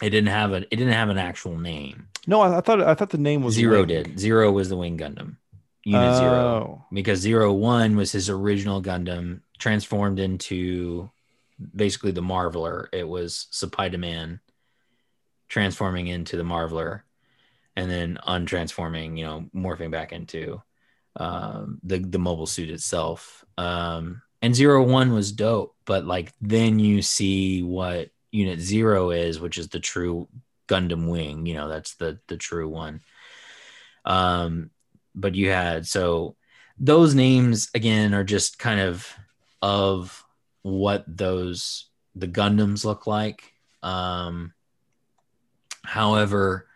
It 0.00 0.10
didn't 0.10 0.28
have 0.28 0.52
a 0.52 0.56
it 0.58 0.76
didn't 0.76 0.92
have 0.92 1.08
an 1.08 1.18
actual 1.18 1.58
name. 1.58 2.08
No, 2.28 2.42
I, 2.42 2.58
I 2.58 2.60
thought 2.60 2.82
I 2.82 2.94
thought 2.94 3.08
the 3.08 3.16
name 3.16 3.42
was 3.42 3.54
Zero 3.54 3.78
Wing. 3.78 3.88
did. 3.88 4.18
Zero 4.20 4.52
was 4.52 4.68
the 4.68 4.76
wing 4.76 4.98
Gundam. 4.98 5.36
Unit 5.84 6.16
zero. 6.16 6.34
Oh, 6.34 6.84
because 6.92 7.20
zero 7.20 7.54
one 7.54 7.96
was 7.96 8.12
his 8.12 8.28
original 8.28 8.82
Gundam 8.82 9.40
transformed 9.58 10.18
into 10.18 11.10
basically 11.74 12.10
the 12.10 12.20
Marveler. 12.20 12.88
It 12.92 13.08
was 13.08 13.46
Spider-Man 13.50 14.40
transforming 15.48 16.08
into 16.08 16.36
the 16.36 16.42
Marveler, 16.42 17.00
and 17.74 17.90
then 17.90 18.18
untransforming, 18.28 19.16
you 19.16 19.24
know, 19.24 19.48
morphing 19.54 19.90
back 19.90 20.12
into 20.12 20.60
um, 21.16 21.80
the 21.82 21.98
the 21.98 22.18
mobile 22.18 22.46
suit 22.46 22.68
itself. 22.68 23.42
Um, 23.56 24.20
and 24.42 24.54
zero 24.54 24.82
one 24.82 25.14
was 25.14 25.32
dope, 25.32 25.74
but 25.86 26.04
like 26.04 26.34
then 26.42 26.78
you 26.78 27.00
see 27.00 27.62
what 27.62 28.10
Unit 28.32 28.60
Zero 28.60 29.12
is, 29.12 29.40
which 29.40 29.56
is 29.56 29.68
the 29.68 29.80
true 29.80 30.28
Gundam 30.68 31.08
Wing. 31.08 31.46
You 31.46 31.54
know, 31.54 31.68
that's 31.68 31.94
the 31.96 32.18
the 32.28 32.36
true 32.36 32.68
one. 32.68 33.00
Um, 34.04 34.70
but 35.14 35.34
you 35.34 35.50
had 35.50 35.86
so 35.86 36.36
those 36.78 37.14
names 37.14 37.70
again 37.74 38.14
are 38.14 38.24
just 38.24 38.58
kind 38.58 38.80
of 38.80 39.12
of 39.60 40.24
what 40.62 41.04
those 41.08 41.86
the 42.14 42.28
Gundams 42.28 42.84
look 42.84 43.06
like. 43.06 43.52
Um, 43.82 44.52
however, 45.84 46.68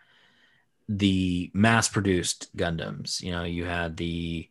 the 0.89 1.51
mass 1.53 1.87
produced 1.87 2.55
Gundams, 2.57 3.21
you 3.21 3.31
know, 3.31 3.43
you 3.43 3.65
had 3.65 3.97
the 3.97 4.49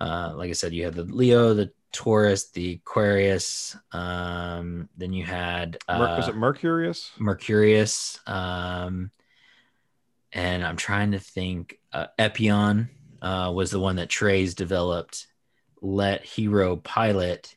uh, 0.00 0.34
like 0.36 0.50
I 0.50 0.54
said, 0.54 0.72
you 0.72 0.84
had 0.84 0.94
the 0.94 1.04
Leo, 1.04 1.54
the 1.54 1.72
Taurus, 1.94 2.50
the 2.50 2.74
Aquarius, 2.74 3.76
um, 3.92 4.88
then 4.98 5.12
you 5.14 5.24
had 5.24 5.78
uh, 5.88 5.98
Mer- 5.98 6.16
was 6.16 6.28
it 6.28 6.34
Mercurius? 6.36 7.10
Mercurius, 7.18 8.20
um, 8.28 9.10
and 10.32 10.64
I'm 10.64 10.76
trying 10.76 11.12
to 11.12 11.18
think. 11.18 11.78
Uh, 11.92 12.06
Epyon 12.18 12.88
uh, 13.22 13.52
was 13.54 13.70
the 13.70 13.78
one 13.80 13.96
that 13.96 14.08
Treize 14.10 14.54
developed. 14.54 15.26
Let 15.80 16.24
Heero 16.24 16.82
pilot, 16.82 17.54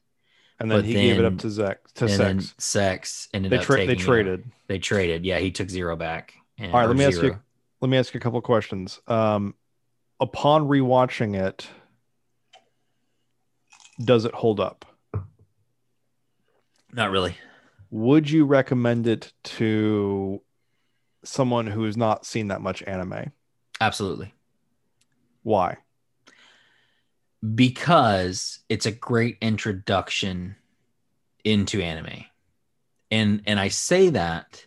And 0.60 0.70
then 0.70 0.84
he 0.84 0.94
gave 0.94 1.18
it 1.20 1.26
up 1.26 1.32
then- 1.34 1.38
to 1.40 1.48
Zechs 1.48 1.94
to 1.96 2.06
and 2.06 2.14
then 2.20 2.40
Sex. 2.42 2.56
Sex 2.64 3.28
ended 3.34 3.52
They 3.52 3.58
up 3.58 3.66
they 3.68 3.76
taking 3.88 4.00
it. 4.00 4.00
traded. 4.00 4.52
They 4.68 4.80
traded. 4.80 5.26
Yeah, 5.26 5.40
he 5.40 5.50
took 5.52 5.70
Zero 5.70 5.96
back. 5.96 6.34
And, 6.58 6.72
All 6.74 6.80
right, 6.80 6.88
let 6.88 6.96
me 6.98 7.06
ask 7.06 7.22
you. 7.22 7.40
Let 7.82 7.90
me 7.90 7.98
ask 7.98 8.14
you 8.14 8.18
a 8.18 8.22
couple 8.22 8.38
of 8.40 8.44
questions. 8.44 9.00
Um, 9.08 9.54
upon 10.20 10.68
rewatching 10.68 11.36
it, 11.40 11.68
does 14.00 14.26
it 14.26 14.34
hold 14.34 14.60
up? 14.60 14.86
Not 16.94 17.12
really. 17.12 17.36
Would 17.90 18.30
you 18.30 18.46
recommend 18.46 19.08
it 19.08 19.32
to 19.44 20.42
someone 21.24 21.68
who 21.68 21.84
has 21.84 21.98
not 21.98 22.26
seen 22.26 22.48
that 22.48 22.62
much 22.62 22.84
anime? 22.84 23.32
Absolutely. 23.80 24.34
Why? 25.44 25.78
because 27.56 28.60
it's 28.70 28.86
a 28.86 28.92
great 28.92 29.38
introduction 29.42 30.56
into 31.44 31.82
anime. 31.82 32.26
And 33.12 33.42
and 33.46 33.60
I 33.60 33.70
say 33.70 34.10
that 34.10 34.66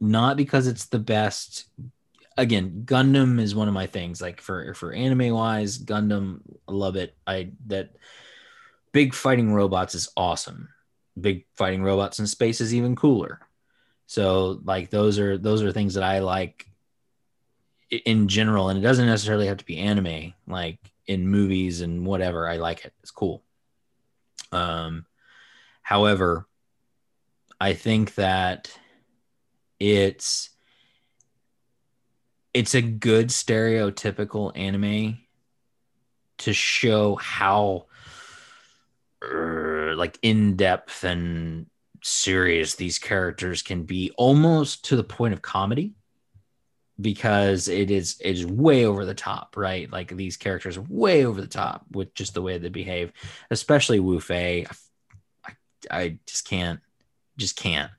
not 0.00 0.36
because 0.36 0.66
it's 0.66 0.86
the 0.86 0.98
best 0.98 1.66
again, 2.36 2.82
Gundam 2.84 3.40
is 3.40 3.54
one 3.54 3.68
of 3.68 3.74
my 3.74 3.86
things 3.86 4.20
like 4.20 4.40
for 4.40 4.74
for 4.74 4.92
anime 4.92 5.34
wise, 5.34 5.78
Gundam 5.78 6.40
I 6.68 6.72
love 6.72 6.96
it. 6.96 7.16
I 7.26 7.52
that 7.66 7.96
big 8.92 9.14
fighting 9.14 9.52
robots 9.52 9.94
is 9.94 10.08
awesome. 10.16 10.68
Big 11.20 11.46
fighting 11.56 11.82
robots 11.82 12.18
in 12.18 12.26
space 12.26 12.60
is 12.60 12.74
even 12.74 12.96
cooler. 12.96 13.40
So 14.06 14.60
like 14.64 14.90
those 14.90 15.18
are 15.18 15.38
those 15.38 15.62
are 15.62 15.72
things 15.72 15.94
that 15.94 16.04
I 16.04 16.20
like 16.20 16.70
in 17.90 18.28
general 18.28 18.68
and 18.68 18.78
it 18.78 18.82
doesn't 18.82 19.06
necessarily 19.06 19.46
have 19.46 19.56
to 19.56 19.64
be 19.64 19.78
anime 19.78 20.32
like 20.46 20.78
in 21.06 21.26
movies 21.26 21.80
and 21.80 22.06
whatever 22.06 22.48
i 22.48 22.56
like 22.56 22.84
it 22.84 22.92
it's 23.02 23.10
cool 23.10 23.42
um 24.52 25.04
however 25.82 26.46
i 27.60 27.74
think 27.74 28.14
that 28.14 28.72
it's 29.80 30.50
it's 32.52 32.74
a 32.74 32.82
good 32.82 33.28
stereotypical 33.28 34.52
anime 34.56 35.18
to 36.38 36.52
show 36.52 37.16
how 37.16 37.86
uh, 39.22 39.94
like 39.94 40.18
in 40.22 40.56
depth 40.56 41.04
and 41.04 41.66
serious 42.02 42.76
these 42.76 42.98
characters 42.98 43.62
can 43.62 43.82
be 43.82 44.10
almost 44.16 44.86
to 44.86 44.96
the 44.96 45.04
point 45.04 45.34
of 45.34 45.42
comedy 45.42 45.94
because 46.98 47.68
it 47.68 47.90
is 47.90 48.18
it 48.20 48.32
is 48.32 48.46
way 48.46 48.86
over 48.86 49.04
the 49.04 49.14
top 49.14 49.56
right 49.56 49.90
like 49.92 50.14
these 50.16 50.36
characters 50.36 50.78
are 50.78 50.84
way 50.88 51.26
over 51.26 51.40
the 51.40 51.46
top 51.46 51.84
with 51.92 52.12
just 52.14 52.32
the 52.34 52.42
way 52.42 52.56
they 52.56 52.70
behave 52.70 53.12
especially 53.50 54.00
wu 54.00 54.18
fei 54.18 54.66
I, 55.46 55.52
I 55.90 56.18
just 56.26 56.48
can't 56.48 56.80
just 57.36 57.56
can't 57.56 57.90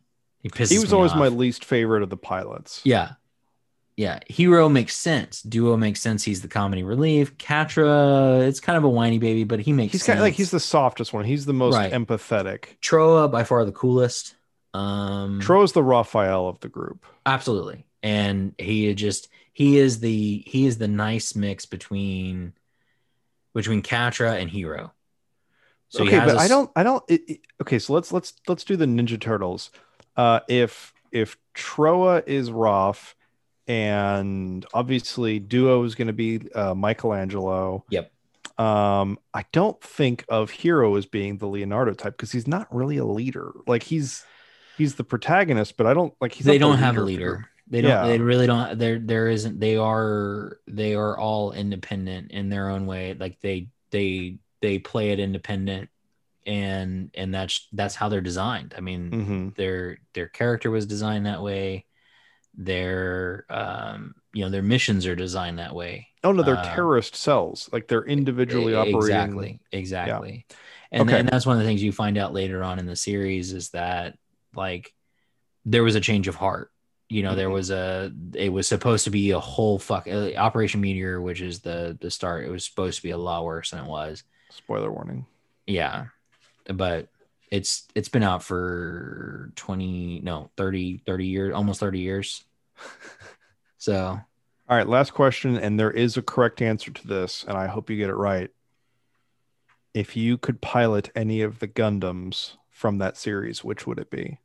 he 0.41 0.49
pisses 0.49 0.71
He 0.71 0.79
was 0.79 0.93
always 0.93 1.11
off. 1.11 1.19
my 1.19 1.27
least 1.27 1.63
favorite 1.65 2.03
of 2.03 2.09
the 2.09 2.17
pilots. 2.17 2.81
Yeah. 2.83 3.11
Yeah. 4.01 4.19
Heero 4.31 4.71
makes 4.71 4.95
sense. 4.97 5.41
Duo 5.43 5.77
makes 5.77 6.01
sense. 6.01 6.23
He's 6.23 6.41
the 6.41 6.47
comedy 6.47 6.81
relief. 6.81 7.37
Quatre, 7.37 8.43
it's 8.43 8.59
kind 8.59 8.75
of 8.77 8.83
a 8.83 8.89
whiny 8.89 9.19
baby, 9.19 9.43
but 9.43 9.59
he 9.59 9.73
makes 9.73 9.91
He's 9.91 10.01
sense. 10.01 10.07
kind 10.15 10.19
of 10.19 10.23
like 10.23 10.33
he's 10.33 10.49
the 10.49 10.59
softest 10.59 11.13
one. 11.13 11.23
He's 11.25 11.45
the 11.45 11.53
most 11.53 11.75
Right. 11.75 11.91
empathetic. 11.93 12.79
Trowa 12.81 13.31
by 13.31 13.43
far 13.43 13.63
the 13.63 13.71
coolest. 13.71 14.35
Um 14.73 15.39
Tro's 15.41 15.73
the 15.73 15.83
Raphael 15.83 16.47
of 16.47 16.59
the 16.61 16.69
group. 16.69 17.05
absolutely. 17.25 17.85
And 18.01 18.55
he 18.57 18.91
just 18.95 19.27
he 19.53 19.77
is 19.77 19.99
the 19.99 20.43
he 20.47 20.65
is 20.65 20.79
the 20.79 20.87
nice 20.87 21.35
mix 21.35 21.65
between 21.67 22.53
between 23.53 23.83
Quatre 23.83 24.25
and 24.25 24.49
Heero. 24.49 24.91
So 25.89 26.03
okay, 26.05 26.19
but 26.19 26.37
I 26.37 26.47
don't 26.47 26.71
I 26.75 26.81
don't 26.83 27.03
it, 27.07 27.21
it- 27.27 27.41
okay, 27.61 27.77
so 27.77 27.93
let's 27.93 28.11
let's 28.11 28.33
let's 28.47 28.63
do 28.63 28.75
the 28.77 28.85
Ninja 28.85 29.19
Turtles. 29.19 29.69
Uh 30.17 30.39
if 30.47 30.93
if 31.11 31.37
Trowa 31.53 32.23
is 32.25 32.49
Raph 32.49 33.13
and 33.71 34.65
obviously 34.73 35.39
Duo 35.39 35.83
is 35.83 35.95
going 35.95 36.07
to 36.07 36.13
be 36.13 36.41
uh, 36.53 36.73
Michelangelo. 36.73 37.85
Yep. 37.89 38.11
Um 38.57 39.17
I 39.33 39.45
don't 39.53 39.81
think 39.81 40.25
of 40.27 40.51
Heero 40.51 40.97
as 40.97 41.05
being 41.05 41.37
the 41.37 41.47
Leonardo 41.47 41.93
type 41.93 42.17
because 42.17 42.31
he's 42.31 42.47
not 42.47 42.67
really 42.73 42.97
a 42.97 43.05
leader. 43.05 43.53
Like 43.65 43.83
he's 43.83 44.25
he's 44.77 44.95
the 44.95 45.05
protagonist, 45.05 45.77
but 45.77 45.87
I 45.87 45.93
don't 45.93 46.13
like 46.19 46.33
he's 46.33 46.45
they 46.45 46.57
not 46.57 46.65
the 46.65 46.71
don't 46.73 46.83
have 46.83 46.97
a 46.97 47.01
leader. 47.01 47.47
They 47.69 47.79
don't. 47.79 47.89
Yeah. 47.89 48.05
They 48.05 48.19
really 48.19 48.47
don't. 48.47 48.77
There, 48.77 48.99
there 48.99 49.29
isn't. 49.29 49.59
They 49.59 49.77
are. 49.77 50.59
They 50.67 50.93
are 50.93 51.17
all 51.17 51.53
independent 51.53 52.31
in 52.31 52.49
their 52.49 52.69
own 52.69 52.85
way. 52.85 53.13
Like 53.13 53.39
they, 53.39 53.69
they, 53.91 54.39
they 54.61 54.77
play 54.77 55.11
it 55.11 55.19
independent, 55.21 55.89
and 56.45 57.09
and 57.13 57.33
that's 57.33 57.69
that's 57.71 57.95
how 57.95 58.09
they're 58.09 58.19
designed. 58.19 58.73
I 58.77 58.81
mean, 58.81 59.11
hmm 59.11 59.49
their 59.55 59.99
their 60.13 60.27
character 60.27 60.69
was 60.69 60.85
designed 60.85 61.25
that 61.25 61.41
way. 61.41 61.85
Their, 62.55 63.45
um, 63.49 64.15
you 64.33 64.43
know, 64.43 64.49
their 64.49 64.61
missions 64.61 65.05
are 65.07 65.15
designed 65.15 65.59
that 65.59 65.73
way. 65.75 66.07
Oh 66.23 66.31
no, 66.31 66.43
they're 66.43 66.57
Uh, 66.57 66.75
terrorist 66.75 67.15
cells. 67.15 67.69
Like 67.71 67.87
they're 67.87 68.05
individually 68.05 68.73
E- 68.73 68.75
operating. 68.75 68.97
Exactly. 68.99 69.59
Exactly. 69.71 70.45
And, 70.91 71.09
Okay. 71.09 71.19
and 71.19 71.29
that's 71.29 71.45
one 71.45 71.55
of 71.55 71.61
the 71.63 71.67
things 71.67 71.81
you 71.81 71.91
find 71.91 72.17
out 72.17 72.33
later 72.33 72.63
on 72.63 72.77
in 72.79 72.85
the 72.85 72.95
series 72.95 73.53
is 73.53 73.69
that 73.69 74.17
like 74.55 74.93
there 75.65 75.83
was 75.83 75.95
a 75.95 76.01
change 76.01 76.27
of 76.27 76.35
heart. 76.35 76.71
You 77.07 77.23
know, 77.23 77.35
there 77.35 77.49
Mhm. 77.49 77.53
was 77.53 77.71
a 77.71 78.11
it 78.35 78.49
was 78.53 78.67
supposed 78.67 79.03
to 79.05 79.09
be 79.09 79.31
a 79.31 79.39
whole 79.39 79.79
fuck 79.79 80.07
uh, 80.07 80.33
Operation 80.35 80.79
Meteor, 80.81 81.21
which 81.21 81.41
is 81.41 81.59
the 81.61 81.97
the 81.99 82.11
start. 82.11 82.45
It 82.45 82.49
was 82.51 82.65
supposed 82.65 82.97
to 82.97 83.03
be 83.03 83.11
a 83.11 83.17
lot 83.17 83.43
worse 83.45 83.71
than 83.71 83.83
it 83.83 83.87
was. 83.87 84.23
Spoiler 84.49 84.91
warning. 84.91 85.25
Yeah. 85.67 86.05
But 86.65 87.07
it's 87.51 87.87
it's 87.93 88.09
been 88.09 88.23
out 88.23 88.41
for 88.41 89.51
20 89.55 90.21
no 90.23 90.49
30 90.57 91.03
30 91.05 91.25
years 91.25 91.53
almost 91.53 91.79
30 91.79 91.99
years 91.99 92.43
so 93.77 94.19
All 94.69 94.77
right, 94.77 94.87
last 94.87 95.13
question, 95.13 95.57
and 95.57 95.77
there 95.77 95.91
is 95.91 96.15
a 96.15 96.21
correct 96.21 96.61
answer 96.61 96.91
to 96.91 97.07
this, 97.07 97.43
and 97.45 97.57
I 97.57 97.67
hope 97.67 97.89
you 97.89 97.97
get 97.97 98.09
it 98.09 98.15
right. 98.15 98.49
If 99.93 100.15
you 100.15 100.37
could 100.37 100.61
pilot 100.61 101.09
any 101.13 101.41
of 101.41 101.59
the 101.59 101.67
Gundams 101.67 102.55
from 102.69 102.99
that 102.99 103.17
series, 103.17 103.65
which 103.65 103.85
would 103.85 103.99
it 103.99 104.09
be? 104.09 104.39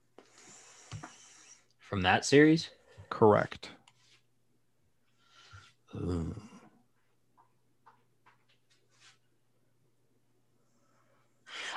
from 1.78 2.02
that 2.02 2.24
series 2.24 2.70
Correct. 3.08 3.70
Ooh. 5.94 6.34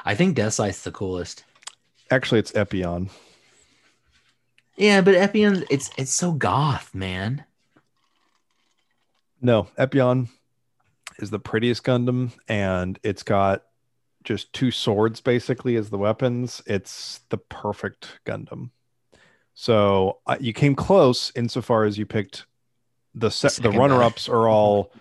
I 0.05 0.15
think 0.15 0.35
Death 0.35 0.53
Scythe's 0.53 0.83
the 0.83 0.91
coolest. 0.91 1.43
Actually, 2.11 2.39
it's 2.39 2.51
Epyon. 2.53 3.09
Yeah, 4.75 5.01
but 5.01 5.15
Epyon, 5.15 5.65
it's 5.69 5.91
it's 5.97 6.13
so 6.13 6.31
goth, 6.31 6.95
man. 6.95 7.43
No, 9.41 9.67
Epyon 9.77 10.29
is 11.17 11.29
the 11.29 11.39
prettiest 11.39 11.83
Gundam, 11.83 12.31
and 12.47 12.99
it's 13.03 13.23
got 13.23 13.63
just 14.23 14.51
two 14.53 14.71
swords 14.71 15.21
basically 15.21 15.75
as 15.75 15.89
the 15.89 15.97
weapons. 15.97 16.61
It's 16.65 17.21
the 17.29 17.37
perfect 17.37 18.19
Gundam. 18.25 18.71
So 19.53 20.19
uh, 20.25 20.37
you 20.39 20.53
came 20.53 20.75
close 20.75 21.31
insofar 21.35 21.83
as 21.83 21.97
you 21.97 22.05
picked 22.05 22.45
the 23.13 23.29
se- 23.29 23.47
the 23.47 23.51
second 23.51 23.77
runner 23.77 24.01
ups 24.01 24.29
are 24.29 24.47
all 24.47 24.91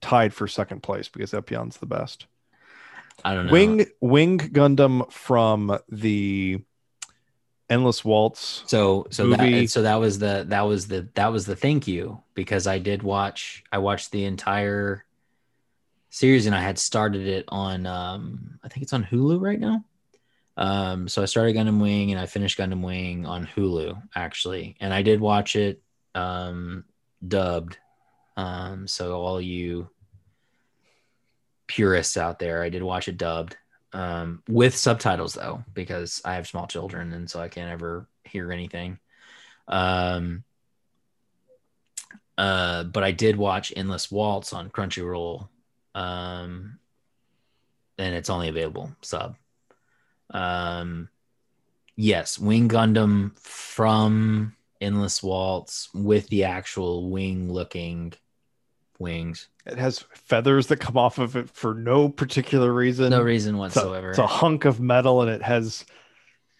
tied 0.00 0.34
for 0.34 0.48
second 0.48 0.82
place 0.82 1.08
because 1.08 1.32
Epyon's 1.32 1.76
the 1.76 1.86
best. 1.86 2.26
I 3.24 3.34
don't 3.34 3.46
know. 3.46 3.52
Wing 3.52 3.86
Wing 4.00 4.38
Gundam 4.38 5.10
from 5.10 5.78
the 5.88 6.60
Endless 7.70 8.04
Waltz. 8.04 8.62
So 8.66 9.06
so 9.10 9.26
movie. 9.26 9.62
that 9.62 9.70
so 9.70 9.82
that 9.82 9.96
was 9.96 10.18
the 10.18 10.46
that 10.48 10.62
was 10.62 10.86
the 10.88 11.08
that 11.14 11.32
was 11.32 11.44
the 11.44 11.56
thank 11.56 11.86
you 11.86 12.22
because 12.34 12.66
I 12.66 12.78
did 12.78 13.02
watch 13.02 13.62
I 13.70 13.78
watched 13.78 14.10
the 14.10 14.24
entire 14.24 15.04
series 16.10 16.46
and 16.46 16.54
I 16.54 16.62
had 16.62 16.78
started 16.78 17.26
it 17.26 17.44
on 17.48 17.86
um 17.86 18.58
I 18.64 18.68
think 18.68 18.82
it's 18.82 18.94
on 18.94 19.04
Hulu 19.04 19.40
right 19.40 19.60
now. 19.60 19.84
Um 20.56 21.08
so 21.08 21.20
I 21.20 21.26
started 21.26 21.56
Gundam 21.56 21.80
Wing 21.82 22.10
and 22.10 22.20
I 22.20 22.24
finished 22.24 22.58
Gundam 22.58 22.82
Wing 22.82 23.26
on 23.26 23.46
Hulu 23.46 24.00
actually 24.14 24.76
and 24.80 24.94
I 24.94 25.02
did 25.02 25.20
watch 25.20 25.54
it 25.54 25.82
um 26.14 26.84
dubbed. 27.26 27.76
Um 28.38 28.86
so 28.86 29.20
all 29.20 29.42
you 29.42 29.90
purists 31.68 32.16
out 32.16 32.40
there 32.40 32.62
I 32.62 32.68
did 32.68 32.82
watch 32.82 33.06
it 33.06 33.16
dubbed 33.16 33.56
um, 33.92 34.42
with 34.48 34.76
subtitles 34.76 35.34
though, 35.34 35.64
because 35.74 36.20
I 36.24 36.34
have 36.34 36.46
small 36.46 36.66
children 36.66 37.12
and 37.12 37.30
so 37.30 37.40
I 37.40 37.48
can't 37.48 37.70
ever 37.70 38.06
hear 38.24 38.52
anything. 38.52 38.98
Um, 39.66 40.44
uh, 42.36 42.84
but 42.84 43.02
I 43.02 43.10
did 43.10 43.36
watch 43.36 43.72
Endless 43.74 44.10
Waltz 44.10 44.52
on 44.52 44.70
Crunchyroll, 44.70 45.48
um, 45.94 46.78
and 47.98 48.14
it's 48.14 48.30
only 48.30 48.48
available 48.48 48.92
sub. 49.02 49.36
Um, 50.30 51.08
yes, 51.96 52.38
Wing 52.38 52.68
Gundam 52.68 53.36
from 53.40 54.54
Endless 54.80 55.22
Waltz 55.22 55.88
with 55.92 56.28
the 56.28 56.44
actual 56.44 57.10
wing 57.10 57.52
looking 57.52 58.12
wings. 59.00 59.48
It 59.68 59.78
has 59.78 59.98
feathers 60.14 60.68
that 60.68 60.78
come 60.78 60.96
off 60.96 61.18
of 61.18 61.36
it 61.36 61.50
for 61.50 61.74
no 61.74 62.08
particular 62.08 62.72
reason. 62.72 63.10
No 63.10 63.20
reason 63.22 63.54
It's 63.54 63.76
a, 63.76 63.80
whatsoever. 63.80 64.10
it's 64.10 64.18
a 64.18 64.26
hunk 64.26 64.64
of 64.64 64.80
metal 64.80 65.22
and 65.22 65.30
it 65.30 65.42
has 65.42 65.84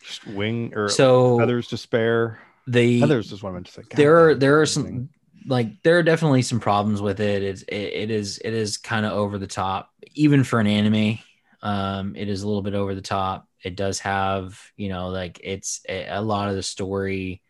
just 0.02 0.26
wing 0.26 0.72
or 0.74 0.88
so 0.88 1.38
feathers 1.38 1.68
to 1.68 1.76
spare. 1.76 2.38
the 2.66 3.00
Feathers 3.00 3.32
is 3.32 3.42
what 3.42 3.50
I 3.50 3.52
meant 3.54 3.66
to 3.66 3.72
say. 3.72 3.82
God 3.82 3.96
there 3.96 4.28
are 4.28 4.34
there 4.34 4.54
are 4.56 4.62
amazing. 4.62 4.84
some 4.84 5.08
like 5.46 5.82
there 5.82 5.98
are 5.98 6.02
definitely 6.02 6.42
some 6.42 6.60
problems 6.60 7.00
with 7.00 7.20
it 7.20 7.42
it's 7.42 7.62
it, 7.62 7.74
it 7.76 8.10
is 8.10 8.38
it 8.44 8.52
is 8.52 8.76
kind 8.76 9.06
of 9.06 9.12
over 9.12 9.38
the 9.38 9.46
top 9.46 9.90
even 10.14 10.44
for 10.44 10.60
an 10.60 10.66
anime 10.66 11.18
um 11.62 12.14
it 12.16 12.28
is 12.28 12.42
a 12.42 12.46
little 12.46 12.62
bit 12.62 12.74
over 12.74 12.94
the 12.94 13.00
top 13.00 13.48
it 13.64 13.74
does 13.74 13.98
have 14.00 14.60
you 14.76 14.88
know 14.88 15.08
like 15.08 15.40
it's 15.42 15.80
a, 15.88 16.06
a 16.08 16.20
lot 16.20 16.48
of 16.50 16.54
the 16.56 16.62
story 16.62 17.42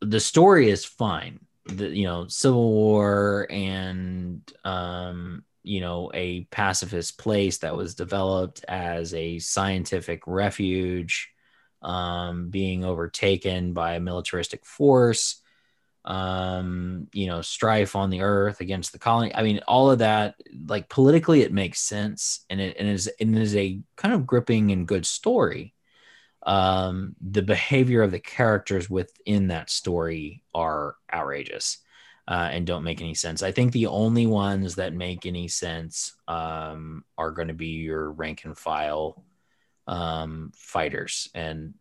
the 0.00 0.20
story 0.20 0.70
is 0.70 0.84
fine 0.84 1.40
the 1.66 1.88
you 1.88 2.04
know 2.04 2.26
civil 2.28 2.72
war 2.72 3.46
and 3.50 4.40
um 4.64 5.44
you 5.62 5.80
know 5.80 6.10
a 6.14 6.44
pacifist 6.44 7.18
place 7.18 7.58
that 7.58 7.76
was 7.76 7.94
developed 7.94 8.64
as 8.68 9.12
a 9.14 9.38
scientific 9.38 10.22
refuge 10.26 11.30
um 11.82 12.50
being 12.50 12.84
overtaken 12.84 13.72
by 13.72 13.94
a 13.94 14.00
militaristic 14.00 14.64
force 14.64 15.42
um 16.04 17.08
you 17.12 17.26
know 17.26 17.42
strife 17.42 17.96
on 17.96 18.10
the 18.10 18.20
earth 18.20 18.60
against 18.60 18.92
the 18.92 18.98
colony. 18.98 19.34
I 19.34 19.42
mean 19.42 19.60
all 19.66 19.90
of 19.90 19.98
that 19.98 20.36
like 20.68 20.88
politically 20.88 21.42
it 21.42 21.52
makes 21.52 21.80
sense 21.80 22.44
and 22.48 22.60
it, 22.60 22.76
and 22.78 22.88
it 22.88 22.92
is 22.92 23.10
it 23.18 23.28
is 23.28 23.56
a 23.56 23.80
kind 23.96 24.14
of 24.14 24.24
gripping 24.24 24.70
and 24.70 24.86
good 24.86 25.04
story 25.04 25.74
um 26.46 27.14
the 27.20 27.42
behavior 27.42 28.02
of 28.02 28.12
the 28.12 28.20
characters 28.20 28.88
within 28.88 29.48
that 29.48 29.68
story 29.68 30.42
are 30.54 30.96
outrageous 31.12 31.78
uh, 32.28 32.48
and 32.50 32.66
don't 32.66 32.82
make 32.82 33.00
any 33.00 33.14
sense. 33.14 33.42
I 33.42 33.52
think 33.52 33.72
the 33.72 33.86
only 33.86 34.26
ones 34.26 34.76
that 34.76 34.92
make 34.92 35.26
any 35.26 35.48
sense 35.48 36.14
um 36.28 37.04
are 37.18 37.30
going 37.32 37.48
to 37.48 37.54
be 37.54 37.68
your 37.68 38.10
rank 38.10 38.44
and 38.44 38.56
file 38.56 39.24
um 39.86 40.52
fighters 40.56 41.28
and 41.34 41.74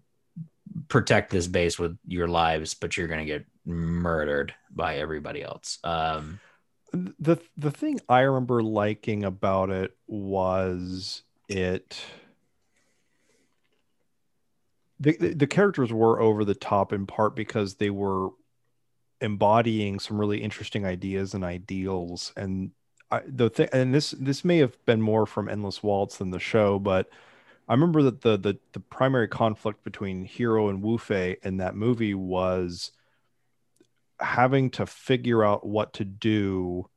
protect 0.88 1.32
this 1.32 1.48
base 1.48 1.80
with 1.80 1.98
your 2.06 2.28
lives 2.28 2.74
but 2.74 2.98
you're 2.98 3.08
going 3.08 3.20
to 3.20 3.26
get 3.26 3.46
murdered 3.66 4.54
by 4.72 4.98
everybody 4.98 5.42
else. 5.44 5.80
Um 5.84 6.40
the 6.94 7.38
the 7.58 7.72
thing 7.72 8.00
I 8.08 8.22
remember 8.22 8.64
liking 8.64 9.24
about 9.24 9.70
it 9.70 9.96
was 10.08 11.24
it 11.50 12.00
the, 15.00 15.34
the 15.34 15.48
characters 15.48 15.92
were 15.92 16.20
over 16.20 16.46
the 16.46 16.56
top 16.56 16.94
in 16.94 17.06
part 17.06 17.36
because 17.36 17.76
they 17.76 17.90
were 17.90 18.30
embodying 19.22 20.00
some 20.00 20.20
really 20.20 20.42
interesting 20.42 20.86
ideas 20.86 21.34
and 21.34 21.44
ideals. 21.44 22.34
And 22.36 22.72
I, 23.12 23.22
the 23.28 23.50
thing 23.50 23.70
and 23.72 23.94
this 23.94 24.12
this 24.12 24.44
may 24.44 24.58
have 24.58 24.84
been 24.86 25.02
more 25.02 25.26
from 25.26 25.48
endless 25.48 25.84
waltz 25.84 26.18
than 26.18 26.32
the 26.32 26.40
show 26.40 26.80
but 26.80 27.08
i 27.68 27.74
remember 27.74 28.02
that 28.02 28.22
the 28.22 28.36
the, 28.36 28.58
the 28.74 28.80
primary 28.80 29.28
conflict 29.28 29.84
between 29.84 30.28
Heero 30.28 30.72
and 30.72 30.82
wu 30.82 30.98
fei 30.98 31.38
in 31.44 31.58
that 31.58 31.76
movie 31.76 32.16
was 32.16 32.92
having 34.20 34.72
to 34.72 34.88
figure 34.88 35.44
out 35.44 35.66
what 35.66 35.94
to 35.94 36.06
do 36.06 36.90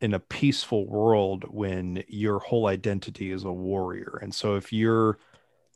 in 0.00 0.14
a 0.14 0.20
peaceful 0.20 0.86
world 0.86 1.44
when 1.48 2.04
your 2.06 2.38
whole 2.38 2.66
identity 2.66 3.32
is 3.32 3.44
a 3.44 3.52
warrior. 3.52 4.18
And 4.20 4.34
so 4.34 4.56
if 4.56 4.72
you're 4.72 5.18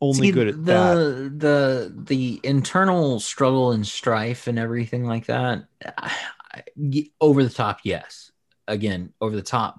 only 0.00 0.26
See, 0.28 0.32
good 0.32 0.48
at 0.48 0.64
the 0.64 0.72
that. 0.72 1.38
the 1.38 1.94
the 2.04 2.40
internal 2.42 3.20
struggle 3.20 3.72
and 3.72 3.86
strife 3.86 4.46
and 4.46 4.58
everything 4.58 5.04
like 5.04 5.26
that 5.26 5.64
over 7.20 7.44
the 7.44 7.50
top 7.50 7.80
yes. 7.84 8.32
Again 8.66 9.12
over 9.20 9.34
the 9.34 9.42
top. 9.42 9.78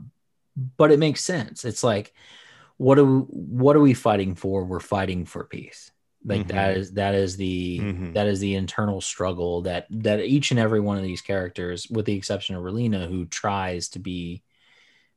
But 0.78 0.92
it 0.92 1.00
makes 1.00 1.24
sense. 1.24 1.66
It's 1.66 1.84
like 1.84 2.14
what 2.78 2.98
are 2.98 3.06
we, 3.06 3.20
what 3.20 3.76
are 3.76 3.82
we 3.82 3.94
fighting 3.94 4.36
for? 4.36 4.64
We're 4.66 4.80
fighting 4.80 5.26
for 5.26 5.44
peace. 5.44 5.92
Like 6.24 6.48
that 6.50 6.78
is 6.78 6.94
that 6.94 7.16
is 7.16 7.36
the 7.36 7.80
Mhm. 7.80 8.14
that 8.14 8.28
is 8.28 8.40
the 8.40 8.54
internal 8.56 9.02
struggle 9.02 9.64
that 9.64 9.88
that 9.90 10.20
each 10.20 10.52
and 10.52 10.60
every 10.60 10.80
one 10.80 10.98
of 10.98 11.04
these 11.04 11.22
characters 11.22 11.88
with 11.90 12.06
the 12.06 12.14
exception 12.14 12.56
of 12.56 12.64
Relena 12.64 13.08
who 13.08 13.26
tries 13.26 13.90
to 13.90 14.00
be 14.00 14.44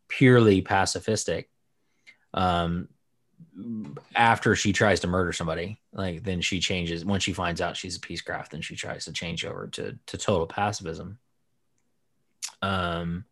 purely 0.08 0.62
pacifistic 0.62 1.46
um 2.32 2.88
after 4.14 4.56
she 4.56 4.72
tries 4.72 5.00
to 5.00 5.06
murder 5.06 5.32
somebody, 5.32 5.80
like 5.92 6.22
then 6.24 6.40
she 6.40 6.60
changes 6.60 7.04
when 7.04 7.20
she 7.20 7.32
finds 7.32 7.60
out 7.60 7.76
she's 7.76 7.96
a 7.96 8.00
peacecraft, 8.00 8.50
then 8.50 8.62
she 8.62 8.76
tries 8.76 9.04
to 9.04 9.12
change 9.12 9.44
over 9.44 9.68
to 9.68 9.96
to 10.06 10.18
total 10.18 10.46
pacifism. 10.46 11.18
Um, 12.62 13.24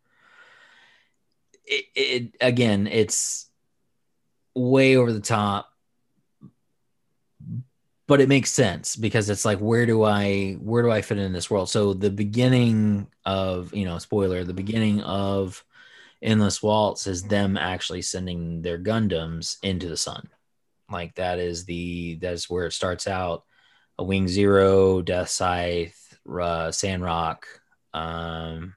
it, 1.65 1.85
it 1.95 2.37
again, 2.41 2.87
it's 2.87 3.49
way 4.55 4.97
over 4.97 5.13
the 5.13 5.21
top, 5.21 5.73
but 8.07 8.21
it 8.21 8.29
makes 8.29 8.53
sense 8.53 8.95
because 8.95 9.31
it's 9.31 9.45
like 9.45 9.59
where 9.59 9.87
do 9.87 10.05
I 10.05 10.53
where 10.61 10.83
do 10.83 10.91
I 10.91 11.03
fit 11.03 11.19
in 11.19 11.33
this 11.33 11.51
world? 11.51 11.69
So 11.69 11.95
the 11.95 12.11
beginning 12.11 13.09
of 13.25 13.75
you 13.75 13.85
know 13.85 13.99
spoiler, 13.99 14.45
the 14.45 14.55
beginning 14.55 15.01
of 15.03 15.65
Endless 16.23 16.63
Waltz 16.63 17.07
is 17.07 17.23
them 17.23 17.57
actually 17.57 18.03
sending 18.03 18.63
their 18.63 18.79
Gundams 18.79 19.57
into 19.63 19.89
the 19.89 19.97
sun. 19.97 20.29
Like 20.91 21.15
that 21.17 21.39
is 21.39 21.65
the 21.65 22.17
that's 22.17 22.49
where 22.49 22.67
it 22.67 22.73
starts 22.73 23.07
out. 23.07 23.45
A 23.99 24.05
Wing 24.05 24.29
Zero, 24.29 25.03
Death 25.03 25.29
Scythe, 25.29 26.19
uh, 26.29 26.71
Sandrock, 26.71 27.47
um, 27.93 28.75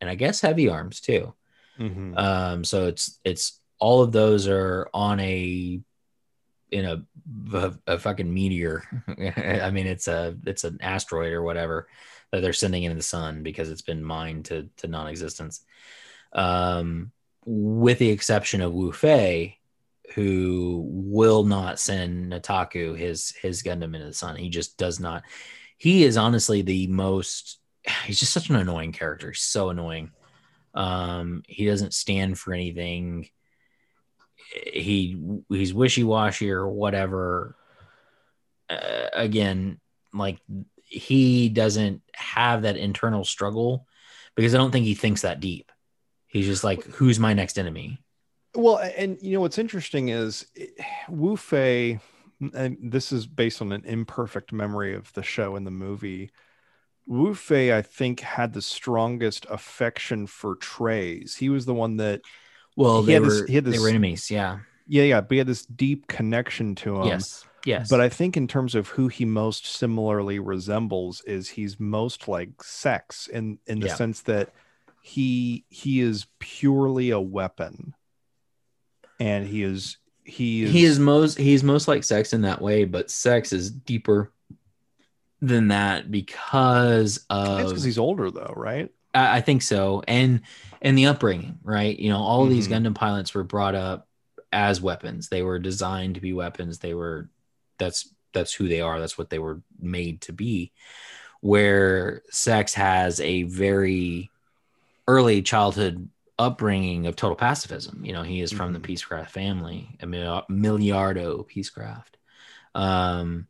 and 0.00 0.10
I 0.10 0.14
guess 0.14 0.40
Heavy 0.40 0.68
Arms 0.68 1.00
too. 1.00 1.34
Mhm. 1.78 2.18
Um, 2.18 2.64
so 2.64 2.86
it's 2.86 3.18
it's 3.24 3.60
all 3.78 4.02
of 4.02 4.12
those 4.12 4.48
are 4.48 4.88
on 4.92 5.20
a 5.20 5.80
in 6.70 6.84
a 6.84 7.04
a, 7.52 7.74
a 7.86 7.98
fucking 7.98 8.32
meteor. 8.32 8.82
I 9.36 9.70
mean, 9.70 9.86
it's 9.86 10.08
a 10.08 10.36
it's 10.46 10.64
an 10.64 10.78
asteroid 10.80 11.32
or 11.32 11.42
whatever 11.42 11.88
that 12.32 12.40
they're 12.40 12.52
sending 12.52 12.82
into 12.82 12.96
the 12.96 13.02
sun 13.02 13.42
because 13.42 13.70
it's 13.70 13.82
been 13.82 14.02
mined 14.02 14.46
to 14.46 14.68
to 14.78 14.88
non-existence. 14.88 15.64
Um, 16.32 17.12
with 17.44 17.98
the 17.98 18.10
exception 18.10 18.60
of 18.60 18.74
Wu 18.74 18.92
Fei, 18.92 19.58
who 20.14 20.84
will 20.88 21.44
not 21.44 21.78
send 21.78 22.32
Nataku 22.32 22.96
his 22.96 23.30
his 23.40 23.62
Gundam 23.62 23.94
into 23.94 24.06
the 24.06 24.14
sun. 24.14 24.36
He 24.36 24.48
just 24.48 24.76
does 24.76 25.00
not. 25.00 25.22
He 25.76 26.04
is 26.04 26.16
honestly 26.16 26.62
the 26.62 26.86
most. 26.88 27.58
He's 28.04 28.20
just 28.20 28.32
such 28.32 28.50
an 28.50 28.56
annoying 28.56 28.92
character. 28.92 29.30
He's 29.30 29.40
so 29.40 29.70
annoying. 29.70 30.10
Um, 30.74 31.42
he 31.46 31.66
doesn't 31.66 31.94
stand 31.94 32.38
for 32.38 32.52
anything. 32.52 33.28
He 34.72 35.20
he's 35.48 35.74
wishy 35.74 36.04
washy 36.04 36.50
or 36.50 36.68
whatever. 36.68 37.56
Uh, 38.70 39.08
again, 39.12 39.80
like 40.12 40.38
he 40.84 41.48
doesn't 41.48 42.02
have 42.14 42.62
that 42.62 42.76
internal 42.76 43.24
struggle 43.24 43.86
because 44.34 44.54
I 44.54 44.58
don't 44.58 44.70
think 44.70 44.86
he 44.86 44.94
thinks 44.94 45.22
that 45.22 45.40
deep. 45.40 45.70
He's 46.28 46.46
just 46.46 46.64
like, 46.64 46.84
who's 46.84 47.18
my 47.18 47.32
next 47.34 47.58
enemy? 47.58 47.98
Well, 48.54 48.78
and 48.78 49.18
you 49.22 49.32
know 49.34 49.40
what's 49.40 49.58
interesting 49.58 50.08
is 50.08 50.46
eh, 50.58 50.66
Wu 51.08 51.36
Fei, 51.36 52.00
and 52.54 52.76
this 52.82 53.12
is 53.12 53.26
based 53.26 53.60
on 53.62 53.72
an 53.72 53.84
imperfect 53.84 54.52
memory 54.52 54.94
of 54.94 55.12
the 55.14 55.22
show 55.22 55.56
and 55.56 55.66
the 55.66 55.70
movie. 55.70 56.30
Wu 57.06 57.34
Fei, 57.34 57.76
I 57.76 57.82
think, 57.82 58.20
had 58.20 58.52
the 58.52 58.62
strongest 58.62 59.46
affection 59.50 60.26
for 60.26 60.56
Treize. 60.56 61.36
He 61.36 61.48
was 61.48 61.64
the 61.66 61.74
one 61.74 61.96
that, 61.98 62.20
Well, 62.76 63.00
He 63.00 63.06
they 63.08 63.12
had 63.14 63.22
were 63.22 63.28
this- 63.30 63.48
he 63.48 63.54
had 63.54 63.64
this, 63.64 63.74
they 63.76 63.80
were 63.80 63.88
enemies. 63.88 64.30
Yeah. 64.30 64.58
yeah, 64.86 65.04
yeah, 65.04 65.20
but 65.22 65.30
he 65.32 65.38
had 65.38 65.46
this 65.46 65.64
deep 65.64 66.06
connection 66.06 66.74
to 66.76 66.96
him. 67.00 67.06
yes. 67.08 67.44
Yes. 67.66 67.88
But 67.90 68.00
I 68.00 68.08
think 68.08 68.36
in 68.36 68.46
terms 68.46 68.74
of 68.74 68.88
who 68.88 69.08
he 69.08 69.24
most 69.24 69.66
similarly 69.66 70.38
resembles 70.38 71.20
is 71.22 71.48
he's 71.50 71.78
most 71.80 72.28
like 72.28 72.62
sex 72.62 73.26
in 73.26 73.58
in 73.66 73.80
the 73.80 73.88
Yeah. 73.88 73.94
sense 73.96 74.20
that 74.22 74.52
he 75.08 75.64
he 75.70 76.00
is 76.00 76.26
purely 76.38 77.10
a 77.10 77.20
weapon. 77.20 77.94
And 79.18 79.46
he 79.46 79.62
is 79.62 79.96
he 80.22 80.64
is 80.64 80.72
he 80.72 80.84
is 80.84 80.98
most 80.98 81.38
he's 81.38 81.64
most 81.64 81.88
like 81.88 82.04
sex 82.04 82.32
in 82.32 82.42
that 82.42 82.60
way, 82.60 82.84
but 82.84 83.10
sex 83.10 83.52
is 83.52 83.70
deeper 83.70 84.32
than 85.40 85.68
that 85.68 86.10
because 86.10 87.16
it's 87.16 87.26
of 87.30 87.68
because 87.68 87.82
he's 87.82 87.98
older 87.98 88.30
though, 88.30 88.52
right? 88.54 88.90
I, 89.14 89.38
I 89.38 89.40
think 89.40 89.62
so, 89.62 90.02
and 90.06 90.42
and 90.82 90.96
the 90.96 91.06
upbringing, 91.06 91.58
right? 91.62 91.98
You 91.98 92.10
know, 92.10 92.18
all 92.18 92.44
of 92.44 92.50
these. 92.50 92.68
Mm-hmm. 92.68 92.86
Gundam 92.86 92.94
pilots 92.94 93.32
were 93.32 93.44
brought 93.44 93.74
up 93.74 94.06
as 94.52 94.80
weapons. 94.80 95.30
They 95.30 95.42
were 95.42 95.58
designed 95.58 96.16
to 96.16 96.20
be 96.20 96.34
weapons. 96.34 96.78
They 96.78 96.92
were 96.92 97.30
that's 97.78 98.12
that's 98.34 98.52
who 98.52 98.68
they 98.68 98.82
are. 98.82 99.00
That's 99.00 99.16
what 99.16 99.30
they 99.30 99.38
were 99.38 99.62
made 99.80 100.20
to 100.22 100.32
be. 100.32 100.72
Where 101.40 102.22
sex 102.30 102.74
has 102.74 103.20
a 103.20 103.44
very 103.44 104.30
early 105.08 105.42
childhood 105.42 106.08
upbringing 106.38 107.06
of 107.08 107.16
total 107.16 107.34
pacifism. 107.34 108.04
You 108.04 108.12
know, 108.12 108.22
he 108.22 108.40
is 108.40 108.52
from 108.52 108.72
the 108.72 108.78
Mhm. 108.78 108.84
Peacecraft 108.84 109.30
family, 109.30 109.96
a 110.00 110.06
mil- 110.06 110.44
Milliardo 110.48 111.44
Peacecraft. 111.48 112.14
Um, 112.74 113.48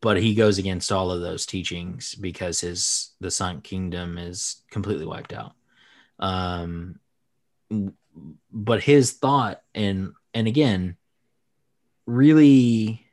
but 0.00 0.18
he 0.18 0.34
goes 0.34 0.58
against 0.58 0.92
all 0.92 1.10
of 1.10 1.20
those 1.20 1.44
teachings 1.44 2.14
because 2.14 2.60
his 2.60 3.10
the 3.20 3.30
Sun 3.30 3.62
Kingdom 3.62 4.16
is 4.16 4.62
completely 4.70 5.04
wiped 5.04 5.32
out. 5.32 5.54
Um, 6.20 7.00
but 8.52 8.82
his 8.82 9.12
thought 9.12 9.62
and 9.74 10.12
and 10.34 10.46
again, 10.46 10.96
really 12.06 13.07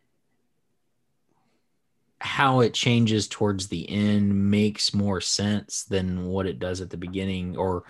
how 2.25 2.61
it 2.61 2.73
changes 2.73 3.27
towards 3.27 3.67
the 3.67 3.87
end 3.87 4.49
makes 4.49 4.95
more 4.95 5.21
sense 5.21 5.83
than 5.83 6.25
what 6.25 6.47
it 6.47 6.57
does 6.57 6.81
at 6.81 6.89
the 6.89 6.97
beginning 6.97 7.55
or 7.55 7.83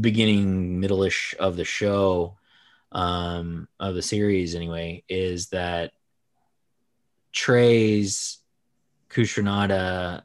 beginning 0.00 0.78
middle-ish 0.78 1.34
of 1.40 1.56
the 1.56 1.64
show 1.64 2.38
um 2.92 3.66
of 3.80 3.96
the 3.96 4.02
series 4.02 4.54
anyway 4.54 5.02
is 5.08 5.48
that 5.48 5.90
Treize 7.32 8.38
Khushrenada 9.10 10.22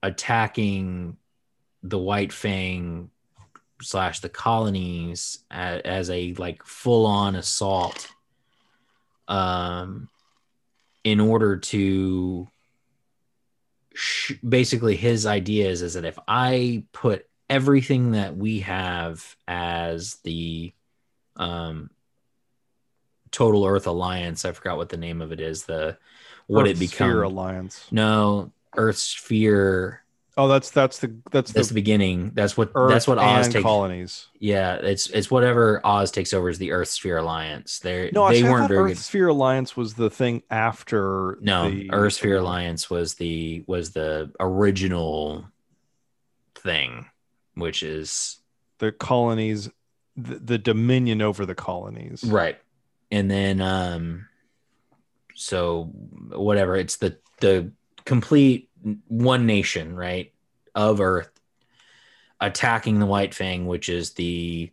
attacking 0.00 1.16
the 1.82 1.98
White 1.98 2.32
Fang 2.32 3.10
slash 3.82 4.20
the 4.20 4.28
colonies 4.28 5.40
as, 5.50 5.80
as 5.80 6.10
a 6.10 6.34
like 6.34 6.64
full 6.64 7.04
on 7.04 7.34
assault 7.34 8.08
um 9.26 10.08
in 11.04 11.20
order 11.20 11.58
to 11.58 12.48
sh- 13.94 14.32
basically 14.46 14.96
his 14.96 15.26
idea 15.26 15.68
is, 15.68 15.82
is 15.82 15.94
that 15.94 16.04
if 16.04 16.18
I 16.26 16.84
put 16.92 17.26
everything 17.50 18.12
that 18.12 18.36
we 18.36 18.60
have 18.60 19.36
as 19.46 20.16
the 20.24 20.72
um 21.36 21.90
total 23.30 23.66
earth 23.66 23.86
alliance 23.88 24.44
i 24.44 24.52
forgot 24.52 24.76
what 24.76 24.88
the 24.88 24.96
name 24.96 25.20
of 25.20 25.32
it 25.32 25.40
is 25.40 25.64
the 25.64 25.98
what 26.46 26.66
it 26.66 26.70
Earth 26.70 26.76
Sphere 26.88 26.88
becomes 27.20 27.32
Alliance. 27.32 27.86
no 27.90 28.52
earth 28.76 28.96
sphere 28.96 30.03
Oh, 30.36 30.48
that's 30.48 30.70
that's 30.70 30.98
the 30.98 31.14
that's 31.30 31.52
that's 31.52 31.68
the 31.68 31.74
the 31.74 31.80
beginning. 31.80 32.32
That's 32.34 32.56
what 32.56 32.72
Earth 32.74 32.90
that's 32.90 33.06
what 33.06 33.18
oz 33.18 33.48
takes 33.48 33.62
colonies. 33.62 34.26
yeah 34.40 34.74
it's 34.74 35.08
it's 35.10 35.30
whatever 35.30 35.80
oz 35.84 36.10
takes 36.10 36.32
over 36.32 36.48
as 36.48 36.58
the 36.58 36.72
earth 36.72 36.88
sphere 36.88 37.18
alliance. 37.18 37.78
They 37.78 38.10
No, 38.12 38.28
they 38.28 38.44
I 38.44 38.50
weren't 38.50 38.68
very 38.68 38.92
Earth 38.92 38.98
Sphere 38.98 39.28
Alliance 39.28 39.76
was 39.76 39.94
the 39.94 40.10
thing 40.10 40.42
after 40.50 41.38
no 41.40 41.70
the 41.70 41.88
earth 41.92 42.14
sphere 42.14 42.38
alliance 42.38 42.90
was 42.90 43.14
the 43.14 43.62
was 43.68 43.92
the 43.92 44.32
original 44.40 45.46
thing 46.56 47.06
which 47.54 47.82
is 47.84 48.38
the 48.78 48.90
colonies 48.90 49.70
the, 50.16 50.36
the 50.36 50.58
dominion 50.58 51.22
over 51.22 51.46
the 51.46 51.54
colonies. 51.54 52.24
right. 52.24 52.58
And 53.10 53.30
then 53.30 53.60
um 53.60 54.26
so 55.36 55.84
whatever 56.30 56.74
it's 56.74 56.96
the 56.96 57.18
the 57.40 57.70
complete 58.04 58.68
one 59.08 59.46
nation 59.46 59.94
right 59.94 60.32
of 60.74 61.00
earth 61.00 61.30
attacking 62.40 62.98
the 62.98 63.06
white 63.06 63.34
fang 63.34 63.66
which 63.66 63.88
is 63.88 64.12
the 64.12 64.70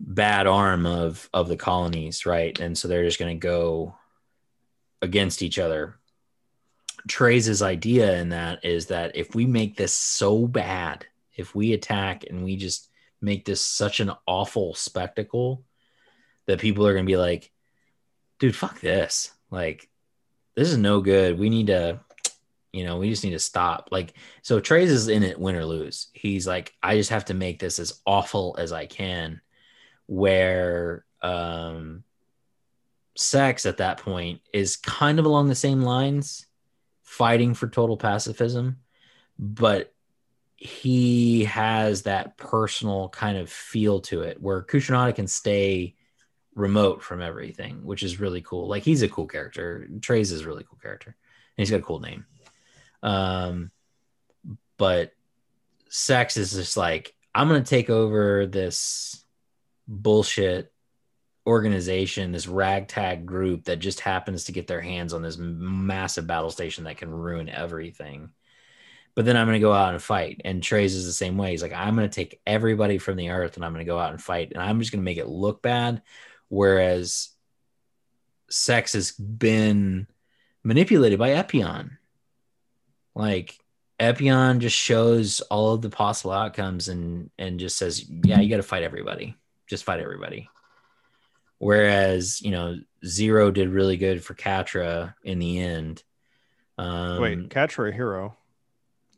bad 0.00 0.46
arm 0.46 0.86
of 0.86 1.28
of 1.32 1.48
the 1.48 1.56
colonies 1.56 2.26
right 2.26 2.58
and 2.58 2.76
so 2.76 2.88
they're 2.88 3.04
just 3.04 3.18
going 3.18 3.34
to 3.34 3.46
go 3.46 3.94
against 5.02 5.42
each 5.42 5.58
other 5.58 5.96
Treize 7.08 7.62
idea 7.62 8.20
in 8.20 8.28
that 8.30 8.62
is 8.62 8.86
that 8.86 9.16
if 9.16 9.34
we 9.34 9.46
make 9.46 9.76
this 9.76 9.94
so 9.94 10.46
bad 10.46 11.06
if 11.34 11.54
we 11.54 11.72
attack 11.72 12.24
and 12.28 12.44
we 12.44 12.56
just 12.56 12.90
make 13.20 13.44
this 13.44 13.64
such 13.64 14.00
an 14.00 14.12
awful 14.26 14.74
spectacle 14.74 15.64
that 16.46 16.60
people 16.60 16.86
are 16.86 16.92
going 16.92 17.04
to 17.04 17.10
be 17.10 17.16
like, 17.16 17.50
dude, 18.38 18.56
fuck 18.56 18.80
this. 18.80 19.32
Like, 19.50 19.88
this 20.60 20.70
is 20.70 20.76
no 20.76 21.00
good. 21.00 21.38
We 21.38 21.48
need 21.48 21.68
to, 21.68 22.00
you 22.70 22.84
know, 22.84 22.98
we 22.98 23.08
just 23.08 23.24
need 23.24 23.30
to 23.30 23.38
stop. 23.38 23.88
Like, 23.90 24.12
so 24.42 24.60
Treize 24.60 24.90
is 24.90 25.08
in 25.08 25.22
it 25.22 25.40
win 25.40 25.56
or 25.56 25.64
lose. 25.64 26.08
He's 26.12 26.46
like, 26.46 26.74
I 26.82 26.96
just 26.96 27.08
have 27.08 27.24
to 27.26 27.34
make 27.34 27.58
this 27.58 27.78
as 27.78 27.98
awful 28.04 28.56
as 28.58 28.70
I 28.70 28.84
can. 28.84 29.40
Where, 30.04 31.06
um, 31.22 32.04
sex 33.16 33.64
at 33.64 33.78
that 33.78 34.02
point 34.02 34.42
is 34.52 34.76
kind 34.76 35.18
of 35.18 35.24
along 35.24 35.48
the 35.48 35.54
same 35.54 35.80
lines, 35.80 36.44
fighting 37.04 37.54
for 37.54 37.66
total 37.66 37.96
pacifism, 37.96 38.80
but 39.38 39.94
he 40.56 41.44
has 41.44 42.02
that 42.02 42.36
personal 42.36 43.08
kind 43.08 43.38
of 43.38 43.48
feel 43.48 44.00
to 44.00 44.20
it 44.20 44.42
where 44.42 44.60
Khushrenada 44.60 45.14
can 45.14 45.26
stay 45.26 45.94
remote 46.54 47.02
from 47.02 47.22
everything, 47.22 47.84
which 47.84 48.02
is 48.02 48.20
really 48.20 48.40
cool. 48.40 48.68
Like 48.68 48.82
he's 48.82 49.02
a 49.02 49.08
cool 49.08 49.26
character. 49.26 49.88
Treize 50.00 50.32
is 50.32 50.42
a 50.42 50.46
really 50.46 50.64
cool 50.64 50.78
character. 50.80 51.16
And 51.56 51.62
he's 51.62 51.70
got 51.70 51.80
a 51.80 51.84
cool 51.84 52.00
name. 52.00 52.26
Um 53.02 53.70
but 54.76 55.12
Sex 55.88 56.36
is 56.36 56.52
just 56.52 56.76
like, 56.76 57.14
I'm 57.34 57.48
gonna 57.48 57.62
take 57.62 57.90
over 57.90 58.46
this 58.46 59.24
bullshit 59.86 60.72
organization, 61.46 62.32
this 62.32 62.46
ragtag 62.46 63.26
group 63.26 63.64
that 63.64 63.76
just 63.76 64.00
happens 64.00 64.44
to 64.44 64.52
get 64.52 64.66
their 64.66 64.80
hands 64.80 65.12
on 65.12 65.22
this 65.22 65.36
massive 65.38 66.26
battle 66.26 66.50
station 66.50 66.84
that 66.84 66.98
can 66.98 67.10
ruin 67.10 67.48
everything. 67.48 68.30
But 69.14 69.24
then 69.24 69.36
I'm 69.36 69.46
going 69.46 69.56
to 69.56 69.60
go 69.60 69.72
out 69.72 69.92
and 69.92 70.02
fight. 70.02 70.40
And 70.44 70.62
Treize 70.62 70.94
is 70.94 71.06
the 71.06 71.12
same 71.12 71.36
way. 71.36 71.50
He's 71.50 71.62
like, 71.62 71.72
I'm 71.72 71.96
going 71.96 72.08
to 72.08 72.14
take 72.14 72.40
everybody 72.46 72.98
from 72.98 73.16
the 73.16 73.30
earth 73.30 73.56
and 73.56 73.64
I'm 73.64 73.72
going 73.72 73.84
to 73.84 73.90
go 73.90 73.98
out 73.98 74.12
and 74.12 74.22
fight. 74.22 74.52
And 74.52 74.62
I'm 74.62 74.78
just 74.78 74.92
going 74.92 75.00
to 75.00 75.04
make 75.04 75.18
it 75.18 75.26
look 75.26 75.62
bad. 75.62 76.02
Whereas 76.50 77.30
sex 78.50 78.92
has 78.92 79.12
been 79.12 80.06
manipulated 80.62 81.18
by 81.18 81.30
Epyon. 81.30 81.92
Like, 83.14 83.56
Epyon 83.98 84.58
just 84.58 84.76
shows 84.76 85.40
all 85.42 85.74
of 85.74 85.82
the 85.82 85.90
possible 85.90 86.32
outcomes 86.32 86.88
and 86.88 87.30
and 87.38 87.60
just 87.60 87.78
says, 87.78 88.04
yeah, 88.08 88.40
you 88.40 88.50
got 88.50 88.56
to 88.56 88.62
fight 88.62 88.82
everybody. 88.82 89.36
Just 89.68 89.84
fight 89.84 90.00
everybody. 90.00 90.50
Whereas, 91.58 92.40
you 92.40 92.50
know, 92.50 92.76
Zero 93.06 93.50
did 93.50 93.68
really 93.68 93.96
good 93.96 94.24
for 94.24 94.34
Quatre 94.34 95.14
in 95.22 95.38
the 95.38 95.58
end. 95.60 96.02
Um, 96.78 97.20
Wait, 97.20 97.50
Quatre 97.50 97.92
Heero. 97.92 98.34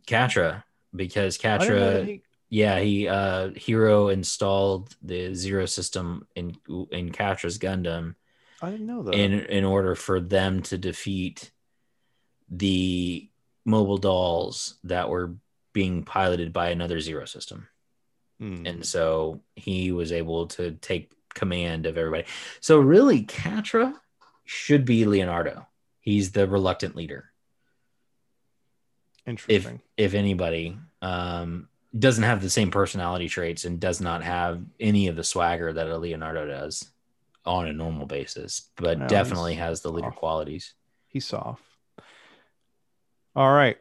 Quatre, 0.06 0.64
because 0.94 1.38
I 1.44 1.58
didn't 1.58 1.76
know 1.76 1.80
that 1.80 1.92
Quatre, 1.92 2.04
he- 2.04 2.22
yeah, 2.52 2.80
he 2.80 3.08
uh 3.08 3.48
Heero 3.48 4.12
installed 4.12 4.94
the 5.00 5.34
Zero 5.34 5.64
system 5.64 6.26
in 6.36 6.54
in 6.90 7.10
Quatre's 7.10 7.58
Gundam 7.58 8.14
I 8.60 8.70
didn't 8.70 8.86
know 8.86 9.02
that. 9.04 9.14
in 9.14 9.32
in 9.32 9.64
order 9.64 9.94
for 9.94 10.20
them 10.20 10.60
to 10.64 10.76
defeat 10.76 11.50
the 12.50 13.30
mobile 13.64 13.96
dolls 13.96 14.74
that 14.84 15.08
were 15.08 15.34
being 15.72 16.04
piloted 16.04 16.52
by 16.52 16.68
another 16.68 17.00
Zero 17.00 17.24
system. 17.24 17.68
Hmm. 18.38 18.66
and 18.66 18.84
so 18.84 19.40
he 19.56 19.92
was 19.92 20.12
able 20.12 20.48
to 20.48 20.72
take 20.72 21.10
command 21.32 21.86
of 21.86 21.96
everybody. 21.96 22.24
So 22.60 22.78
really, 22.78 23.24
Catra 23.24 23.94
should 24.44 24.84
be 24.84 25.06
Leonardo. 25.06 25.66
He's 26.00 26.32
the 26.32 26.46
reluctant 26.46 26.96
leader. 26.96 27.30
If 29.24 29.28
Interesting. 29.30 29.80
if 29.96 30.12
anybody 30.12 30.76
um, 31.00 31.68
doesn't 31.98 32.24
have 32.24 32.40
the 32.40 32.50
same 32.50 32.70
personality 32.70 33.28
traits 33.28 33.64
and 33.64 33.78
does 33.78 34.00
not 34.00 34.22
have 34.22 34.62
any 34.80 35.08
of 35.08 35.16
the 35.16 35.24
swagger 35.24 35.72
that 35.72 35.88
a 35.88 35.98
Leonardo 35.98 36.46
does 36.46 36.90
on 37.44 37.66
a 37.66 37.72
normal 37.72 38.06
basis, 38.06 38.70
but 38.76 38.98
No, 38.98 39.08
definitely 39.08 39.54
has 39.54 39.82
the 39.82 39.90
leader 39.92 40.08
off. 40.08 40.16
qualities. 40.16 40.72
He's 41.08 41.26
soft. 41.26 41.62
All 43.36 43.52
right. 43.52 43.76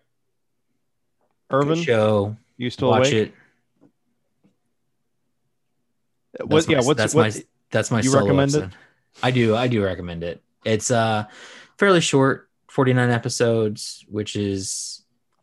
Good 1.49 1.57
Irvin, 1.57 1.83
show, 1.83 2.35
you 2.57 2.69
still 2.69 2.89
watch 2.89 3.11
awake? 3.11 3.13
it. 3.13 3.33
What, 6.45 6.49
That's 6.49 6.69
yeah, 6.69 6.77
my, 6.77 6.83
what's 6.85 6.97
that's 6.97 7.13
what, 7.13 7.35
my 7.35 7.43
that's 7.71 7.91
my 7.91 8.01
you 8.01 8.09
solo 8.09 8.23
recommend 8.23 8.55
it? 8.55 8.69
I 9.21 9.31
do 9.31 9.55
I 9.55 9.67
do 9.67 9.83
recommend 9.83 10.23
it. 10.23 10.41
It's 10.63 10.91
uh 10.91 11.25
fairly 11.77 12.01
short, 12.01 12.49
49 12.69 13.09
episodes, 13.09 14.05
which 14.07 14.35
is 14.35 15.00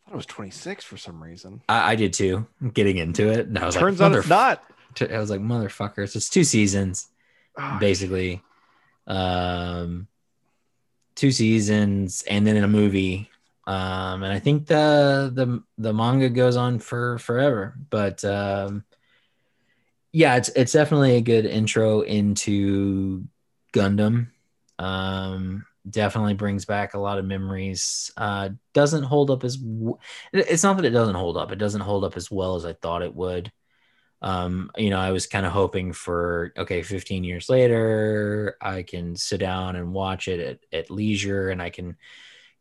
thought 0.09 0.15
it 0.15 0.17
was 0.17 0.27
26 0.27 0.85
for 0.85 0.97
some 0.97 1.23
reason. 1.23 1.61
I, 1.69 1.93
I 1.93 1.95
did 1.97 2.15
too. 2.15 2.47
Getting 2.73 2.97
into 2.97 3.29
it, 3.29 3.47
and 3.47 3.59
I 3.59 3.67
was 3.67 3.75
Turns 3.75 4.01
like, 4.01 4.13
out 4.13 4.19
it's 4.19 4.29
not. 4.29 4.65
I 5.01 5.19
was 5.19 5.31
like, 5.31 5.41
motherfuckers. 5.41 6.17
It's 6.17 6.31
two 6.31 6.45
seasons 6.45 7.09
Ah, 7.57 7.77
basically, 7.81 8.41
um, 9.07 10.07
two 11.15 11.31
seasons, 11.31 12.23
and 12.29 12.47
then 12.47 12.57
in 12.57 12.65
a 12.65 12.69
movie. 12.69 13.31
Um, 13.67 14.23
and 14.23 14.33
I 14.33 14.39
think 14.39 14.67
the 14.67 15.31
the 15.35 15.63
the 15.77 15.93
manga 15.93 16.31
goes 16.31 16.57
on 16.57 16.79
for 16.79 17.19
forever, 17.19 17.75
but 17.91 18.25
um, 18.25 18.85
yeah, 20.13 20.37
it's 20.37 20.49
it's 20.51 20.73
definitely 20.73 21.17
a 21.17 21.21
good 21.21 21.45
intro 21.45 22.01
into 22.01 23.25
Gundam. 23.75 24.29
Um, 24.79 25.67
definitely 25.91 26.35
brings 26.35 26.65
back 26.65 26.95
a 26.95 26.99
lot 26.99 27.19
of 27.19 27.25
memories. 27.25 28.11
Uh, 28.17 28.51
doesn't 28.75 29.05
hold 29.05 29.31
up 29.31 29.45
as 29.45 29.57
w- 29.57 29.99
it's 30.33 30.63
not 30.63 30.77
that 30.77 30.85
it 30.85 30.91
doesn't 30.91 31.15
hold 31.15 31.37
up. 31.37 31.53
It 31.53 31.59
doesn't 31.59 31.81
hold 31.81 32.05
up 32.05 32.17
as 32.17 32.31
well 32.31 32.57
as 32.57 32.65
I 32.65 32.73
thought 32.75 33.03
it 33.03 33.15
would. 33.15 33.53
Um, 34.21 34.71
you 34.77 34.91
know, 34.91 34.99
I 34.99 35.13
was 35.13 35.27
kind 35.27 35.47
of 35.47 35.53
hoping 35.53 35.93
for 35.93 36.53
okay, 36.57 36.83
15 36.83 37.25
years 37.25 37.49
later, 37.49 38.57
I 38.61 38.83
can 38.83 39.17
sit 39.17 39.39
down 39.41 39.77
and 39.77 39.93
watch 39.93 40.29
it 40.29 40.41
at, 40.41 40.79
at 40.79 40.91
leisure, 40.91 41.51
and 41.51 41.63
I 41.63 41.71
can 41.71 41.97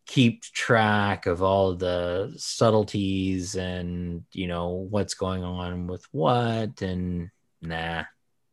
keep 0.08 0.42
track 0.42 1.26
of 1.26 1.44
all 1.44 1.76
the 1.76 2.34
subtleties 2.38 3.56
and 3.56 4.24
you 4.32 4.48
know 4.48 4.88
what's 4.90 5.14
going 5.14 5.44
on 5.44 5.86
with 5.86 6.06
what 6.12 6.82
and 6.82 7.30
nah 7.62 8.04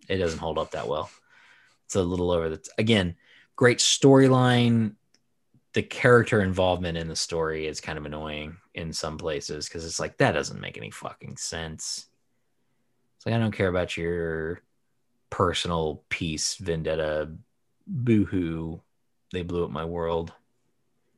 it 0.08 0.16
doesn't 0.16 0.40
hold 0.40 0.58
up 0.58 0.72
that 0.72 0.88
well 0.88 1.08
it's 1.86 1.94
a 1.94 2.02
little 2.02 2.32
over 2.32 2.48
the 2.48 2.68
again 2.76 3.14
great 3.56 3.78
storyline 3.78 4.94
the 5.74 5.82
character 5.82 6.40
involvement 6.40 6.96
in 6.96 7.08
the 7.08 7.16
story 7.16 7.66
is 7.66 7.80
kind 7.80 7.98
of 7.98 8.06
annoying 8.06 8.56
in 8.74 8.92
some 8.92 9.18
places 9.18 9.68
because 9.68 9.84
it's 9.84 9.98
like 10.00 10.16
that 10.18 10.32
doesn't 10.32 10.60
make 10.60 10.76
any 10.76 10.90
fucking 10.90 11.36
sense 11.36 12.06
it's 13.16 13.26
like 13.26 13.34
i 13.34 13.38
don't 13.38 13.52
care 13.52 13.68
about 13.68 13.96
your 13.96 14.60
personal 15.30 16.02
peace 16.08 16.54
vendetta 16.56 17.30
boohoo 17.86 18.78
they 19.32 19.42
blew 19.42 19.64
up 19.64 19.70
my 19.70 19.84
world 19.84 20.32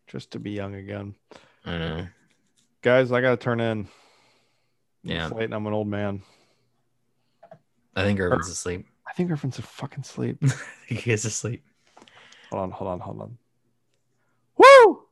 Just 0.07 0.31
to 0.33 0.39
be 0.39 0.53
young 0.53 0.75
again. 0.75 1.15
i 1.65 1.79
know 1.79 2.07
Guys, 2.83 3.11
I 3.11 3.21
got 3.21 3.31
to 3.31 3.37
turn 3.37 3.59
in. 3.59 3.89
Yeah. 5.03 5.27
It's 5.27 5.35
late 5.35 5.47
and 5.47 5.55
I'm 5.55 5.67
an 5.67 5.73
old 5.73 5.89
man. 5.89 6.23
i 7.97 8.05
think 8.05 8.21
irvin's 8.21 8.49
asleep 8.49 8.87
I 9.09 9.13
think 9.13 9.31
Irvin's 9.31 9.59
a 9.59 9.63
fucking 9.63 10.03
sleep. 10.03 10.43
He 10.89 11.11
is 11.11 11.25
asleep 11.25 11.65
hold 12.57 12.63
on, 12.63 12.71
hold 12.71 12.91
on, 12.91 13.01
hold 13.01 13.21
on. 13.21 13.39
Woo! 14.57 15.03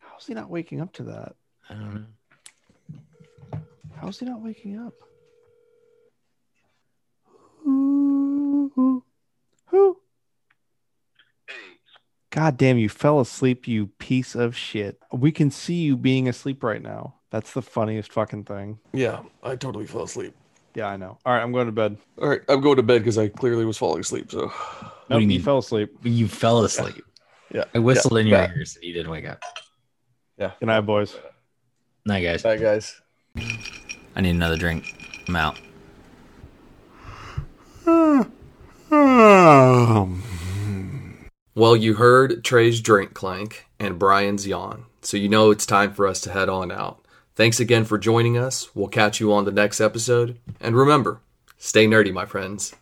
How's 0.00 0.26
he 0.26 0.34
not 0.34 0.50
waking 0.50 0.80
up 0.80 0.92
to 0.94 1.04
that? 1.04 1.34
i 1.68 1.74
don't 1.74 1.94
know 1.94 2.04
How's 3.96 4.18
he 4.18 4.26
not 4.26 4.42
waking 4.42 4.78
up? 4.78 4.94
Who? 7.62 9.04
Who? 9.66 9.98
God 12.30 12.56
damn, 12.56 12.78
you 12.78 12.88
fell 12.88 13.20
asleep, 13.20 13.68
you 13.68 13.88
piece 13.98 14.34
of 14.34 14.56
shit. 14.56 14.98
We 15.12 15.32
can 15.32 15.50
see 15.50 15.74
you 15.74 15.96
being 15.96 16.28
asleep 16.28 16.62
right 16.62 16.82
now. 16.82 17.16
That's 17.30 17.52
the 17.52 17.62
funniest 17.62 18.12
fucking 18.12 18.44
thing. 18.44 18.78
Yeah, 18.92 19.22
I 19.42 19.56
totally 19.56 19.86
fell 19.86 20.04
asleep. 20.04 20.34
Yeah, 20.74 20.86
I 20.86 20.96
know. 20.96 21.18
All 21.26 21.34
right, 21.34 21.42
I'm 21.42 21.52
going 21.52 21.66
to 21.66 21.72
bed. 21.72 21.98
All 22.22 22.28
right, 22.28 22.40
I'm 22.48 22.60
going 22.60 22.76
to 22.76 22.82
bed 22.82 23.00
because 23.00 23.18
I 23.18 23.28
clearly 23.28 23.64
was 23.64 23.76
falling 23.76 24.00
asleep. 24.00 24.30
So, 24.30 24.50
No, 25.10 25.16
do 25.16 25.22
you 25.24 25.30
you 25.30 25.38
mean? 25.38 25.44
fell 25.44 25.58
asleep. 25.58 25.90
You 26.02 26.28
fell 26.28 26.64
asleep. 26.64 27.04
yeah. 27.52 27.64
I 27.74 27.78
whistled 27.80 28.16
in 28.18 28.28
your 28.28 28.38
yeah. 28.38 28.52
ears 28.56 28.76
and 28.76 28.84
you 28.84 28.94
didn't 28.94 29.10
wake 29.10 29.28
up. 29.28 29.42
Yeah. 30.38 30.52
Good 30.60 30.66
night, 30.66 30.82
boys. 30.82 31.16
Night, 32.06 32.22
guys. 32.22 32.44
Night, 32.44 32.60
guys. 32.60 33.00
I 34.16 34.20
need 34.20 34.30
another 34.30 34.56
drink. 34.56 34.94
I'm 35.28 35.36
out. 35.36 35.58
Well, 41.54 41.76
you 41.76 41.94
heard 41.94 42.44
Trey's 42.44 42.80
drink 42.80 43.12
clank 43.12 43.66
and 43.78 43.98
Brian's 43.98 44.46
yawn, 44.46 44.86
so 45.02 45.16
you 45.16 45.28
know 45.28 45.50
it's 45.50 45.66
time 45.66 45.92
for 45.92 46.06
us 46.06 46.20
to 46.22 46.32
head 46.32 46.48
on 46.48 46.70
out. 46.70 47.04
Thanks 47.34 47.60
again 47.60 47.84
for 47.84 47.98
joining 47.98 48.38
us. 48.38 48.74
We'll 48.74 48.88
catch 48.88 49.20
you 49.20 49.32
on 49.32 49.44
the 49.44 49.52
next 49.52 49.80
episode. 49.80 50.38
And 50.60 50.76
remember, 50.76 51.20
stay 51.58 51.86
nerdy, 51.86 52.12
my 52.12 52.26
friends. 52.26 52.74